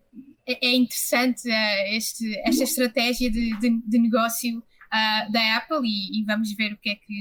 é, 0.48 0.68
é 0.68 0.76
interessante 0.76 1.50
uh, 1.50 1.96
este, 1.96 2.38
esta 2.46 2.64
estratégia 2.64 3.30
de, 3.30 3.58
de, 3.60 3.82
de 3.86 4.00
negócio 4.00 4.60
uh, 4.60 5.32
da 5.32 5.58
Apple 5.58 5.82
e, 5.84 6.22
e, 6.22 6.24
vamos 6.26 6.54
ver 6.56 6.74
o 6.74 6.78
que 6.78 6.90
é 6.90 6.96
que 6.96 7.14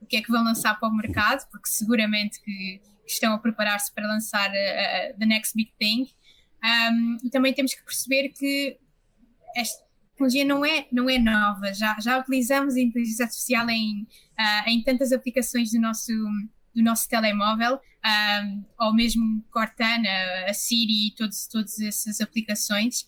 o 0.00 0.06
que 0.06 0.16
é 0.16 0.22
que 0.22 0.30
vão 0.30 0.44
lançar 0.44 0.78
para 0.78 0.88
o 0.88 0.96
mercado, 0.96 1.46
porque 1.50 1.68
seguramente 1.68 2.40
que 2.40 2.80
estão 3.06 3.32
a 3.32 3.38
preparar-se 3.38 3.92
para 3.92 4.06
lançar 4.06 4.50
uh, 4.50 5.18
the 5.18 5.26
next 5.26 5.54
big 5.56 5.72
thing. 5.78 6.08
Um, 6.62 7.16
e 7.22 7.30
também 7.30 7.52
temos 7.52 7.74
que 7.74 7.84
perceber 7.84 8.30
que 8.30 8.78
esta 9.56 9.84
tecnologia 10.10 10.44
não 10.44 10.64
é, 10.64 10.86
não 10.90 11.08
é 11.08 11.18
nova, 11.18 11.72
já, 11.72 11.96
já 12.00 12.18
utilizamos 12.18 12.74
a 12.74 12.80
inteligência 12.80 13.24
artificial 13.24 13.68
em, 13.70 14.02
uh, 14.02 14.68
em 14.68 14.82
tantas 14.82 15.12
aplicações 15.12 15.70
do 15.70 15.80
nosso, 15.80 16.12
do 16.74 16.82
nosso 16.82 17.08
telemóvel, 17.08 17.80
um, 18.04 18.64
ou 18.78 18.94
mesmo 18.94 19.44
Cortana, 19.50 20.08
a 20.46 20.54
Siri, 20.54 21.14
todos, 21.16 21.46
todas 21.46 21.78
essas 21.80 22.20
aplicações. 22.20 23.06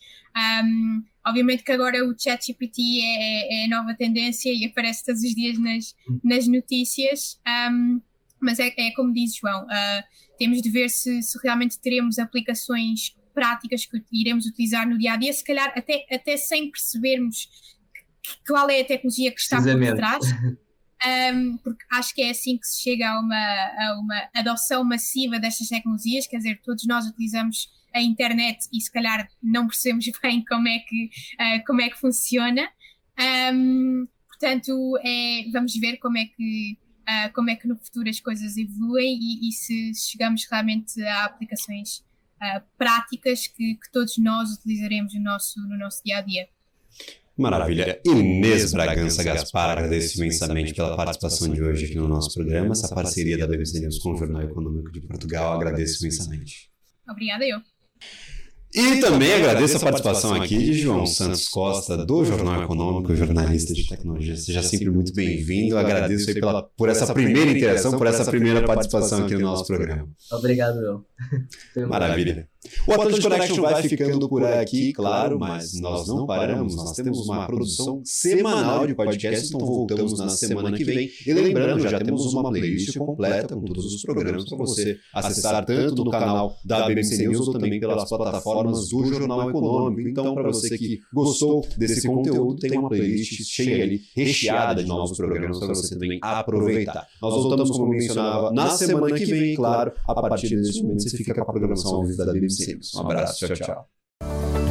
Um, 0.65 1.05
obviamente 1.27 1.63
que 1.63 1.73
agora 1.73 2.05
o 2.05 2.15
ChatGPT 2.19 3.01
é, 3.03 3.63
é, 3.63 3.65
a 3.65 3.69
nova 3.69 3.95
tendência 3.95 4.53
e 4.53 4.65
aparece 4.67 5.05
todos 5.05 5.23
os 5.23 5.35
dias 5.35 5.59
nas, 5.59 5.95
nas 6.23 6.47
notícias, 6.47 7.41
um, 7.71 8.01
mas 8.41 8.59
é, 8.59 8.73
é, 8.77 8.91
como 8.93 9.13
diz 9.13 9.37
João, 9.37 9.65
uh, 9.65 10.03
temos 10.39 10.63
de 10.63 10.71
ver 10.71 10.89
se, 10.89 11.23
se 11.23 11.39
realmente 11.43 11.79
teremos 11.79 12.19
aplicações 12.19 13.15
práticas 13.35 13.85
que 13.85 14.03
iremos 14.13 14.47
utilizar 14.47 14.89
no 14.89 14.99
dia 14.99 15.13
a 15.13 15.17
dia, 15.17 15.33
se 15.33 15.45
calhar 15.45 15.73
até, 15.77 16.07
até 16.11 16.37
sem 16.37 16.71
percebermos 16.71 17.49
qual 18.47 18.69
é 18.71 18.81
a 18.81 18.85
tecnologia 18.85 19.31
que 19.31 19.41
está 19.41 19.63
por 19.63 19.97
trás. 19.97 20.25
Um, 21.03 21.57
porque 21.59 21.83
acho 21.91 22.15
que 22.15 22.21
é 22.21 22.31
assim 22.31 22.59
que 22.59 22.67
se 22.67 22.83
chega 22.83 23.11
a 23.11 23.21
uma, 23.21 23.37
a 23.37 23.99
uma 23.99 24.29
adoção 24.35 24.85
massiva 24.85 25.39
destas 25.39 25.69
tecnologias, 25.69 26.27
quer 26.27 26.37
dizer, 26.37 26.61
todos 26.63 26.87
nós 26.87 27.07
utilizamos 27.07 27.71
a 27.95 28.03
internet 28.03 28.69
e 28.73 28.81
se 28.81 28.93
calhar 28.93 29.29
não 29.43 29.67
percebemos 29.67 30.05
bem 30.23 30.45
como 30.45 30.69
é 30.69 30.79
que, 30.81 31.07
uh, 31.07 31.65
como 31.67 31.81
é 31.81 31.89
que 31.89 31.99
funciona. 31.99 32.69
Um, 33.53 34.07
portanto, 34.29 34.99
é, 35.05 35.45
vamos 35.51 35.75
ver 35.77 35.97
como 35.97 36.19
é 36.19 36.27
que 36.27 36.79
uh, 37.11 37.33
como 37.33 37.51
é 37.51 37.57
que 37.57 37.67
no 37.67 37.77
futuro 37.77 38.09
as 38.09 38.21
coisas 38.21 38.57
evoluem 38.57 39.19
e, 39.21 39.49
e 39.49 39.53
se 39.53 39.93
chegamos 39.95 40.47
realmente 40.51 41.03
a 41.03 41.25
aplicações 41.25 41.99
uh, 42.41 42.63
práticas 42.79 43.47
que, 43.47 43.75
que, 43.75 43.93
todos 43.93 44.17
nós 44.19 44.53
utilizaremos 44.53 45.15
no 45.15 45.21
nosso, 45.21 45.61
no 45.61 45.77
nosso 45.77 46.03
dia 46.05 46.19
a 46.19 46.23
dia. 46.23 46.49
Maravilha. 47.41 47.99
Inês 48.05 48.71
Bragança 48.71 49.25
Gaspar, 49.25 49.71
agradeço 49.71 50.19
imensamente 50.19 50.75
pela 50.75 50.95
participação 50.95 51.49
de 51.49 51.63
hoje 51.63 51.87
aqui 51.87 51.95
no 51.95 52.07
nosso 52.07 52.35
programa. 52.35 52.73
Essa 52.73 52.95
parceria 52.95 53.39
da 53.39 53.47
BBC 53.47 53.81
News 53.81 53.99
com 53.99 54.13
o 54.13 54.17
Jornal 54.17 54.43
Econômico 54.43 54.93
de 54.93 55.01
Portugal, 55.01 55.55
agradeço 55.55 56.05
imensamente. 56.05 56.71
Obrigada 57.09 57.47
eu. 57.47 57.59
E 58.73 59.01
também 59.01 59.33
agradeço 59.33 59.77
a 59.79 59.81
participação 59.81 60.33
aqui 60.33 60.57
de 60.57 60.75
João 60.75 61.05
Santos 61.05 61.49
Costa, 61.49 61.97
do 62.07 62.25
Jornal 62.25 62.63
Econômico, 62.63 63.17
jornalista 63.17 63.75
de 63.75 63.89
tecnologia. 63.89 64.37
Seja 64.37 64.63
sempre 64.63 64.91
muito 64.91 65.13
bem-vindo. 65.13 65.77
Agradeço 65.77 66.33
pela, 66.33 66.63
por 66.63 66.89
essa 66.89 67.13
primeira 67.13 67.51
interação, 67.51 67.99
por 67.99 68.07
essa 68.07 68.25
primeira 68.31 68.63
participação 68.65 69.25
aqui 69.25 69.35
no 69.35 69.41
nosso 69.41 69.67
programa. 69.67 70.09
Obrigado, 70.31 70.81
João. 70.81 71.05
Maravilha. 71.89 72.49
O 72.87 72.93
Atlantic 72.93 73.23
Connection 73.23 73.63
vai 73.63 73.83
ficando 73.83 74.29
por 74.29 74.45
aqui, 74.45 74.93
claro, 74.93 75.39
mas 75.39 75.73
nós 75.81 76.07
não 76.07 76.27
paramos. 76.27 76.77
Nós 76.77 76.93
temos 76.93 77.27
uma 77.27 77.47
produção 77.47 78.03
semanal 78.05 78.87
de 78.87 78.95
podcasts, 78.95 79.49
então 79.49 79.67
voltamos 79.67 80.19
na 80.19 80.29
semana 80.29 80.77
que 80.77 80.85
vem. 80.85 81.11
E 81.27 81.33
lembrando, 81.33 81.89
já 81.89 81.99
temos 81.99 82.33
uma 82.33 82.51
playlist 82.51 82.97
completa 82.99 83.55
com 83.55 83.63
todos 83.63 83.95
os 83.95 84.03
programas 84.03 84.45
para 84.45 84.59
você 84.59 84.99
acessar 85.15 85.65
tanto 85.65 86.05
no 86.05 86.11
canal 86.11 86.55
da 86.65 86.87
BBC 86.87 87.27
News 87.27 87.49
ou 87.49 87.53
também 87.55 87.81
pelas 87.81 88.09
plataformas 88.63 88.89
do 88.89 89.05
Jornal 89.07 89.51
Econômico. 89.51 90.09
Então, 90.09 90.35
para 90.35 90.45
você 90.45 90.77
que 90.77 91.01
gostou 91.13 91.67
desse 91.77 92.07
conteúdo, 92.07 92.57
tem 92.57 92.79
uma 92.79 92.89
playlist 92.89 93.43
cheia 93.45 93.85
ali, 93.85 94.01
recheada 94.15 94.83
de 94.83 94.89
novos 94.89 95.17
programas 95.17 95.59
para 95.59 95.69
você 95.69 95.95
também 95.95 96.19
aproveitar. 96.23 97.07
Nós 97.21 97.35
voltamos, 97.35 97.71
como 97.71 97.89
mencionava, 97.89 98.53
na 98.53 98.71
semana 98.71 99.17
que 99.17 99.25
vem, 99.25 99.55
claro, 99.55 99.93
a 100.07 100.15
partir 100.15 100.57
desse 100.57 100.83
momento 100.83 101.03
você 101.03 101.17
fica 101.17 101.35
com 101.35 101.43
a 101.43 101.47
programação 101.47 101.95
ao 101.97 102.05
vivo 102.05 102.19
da 102.19 102.33
BBC. 102.33 102.79
Um 102.97 103.01
abraço, 103.01 103.47
tchau, 103.47 103.57
tchau. 103.57 104.70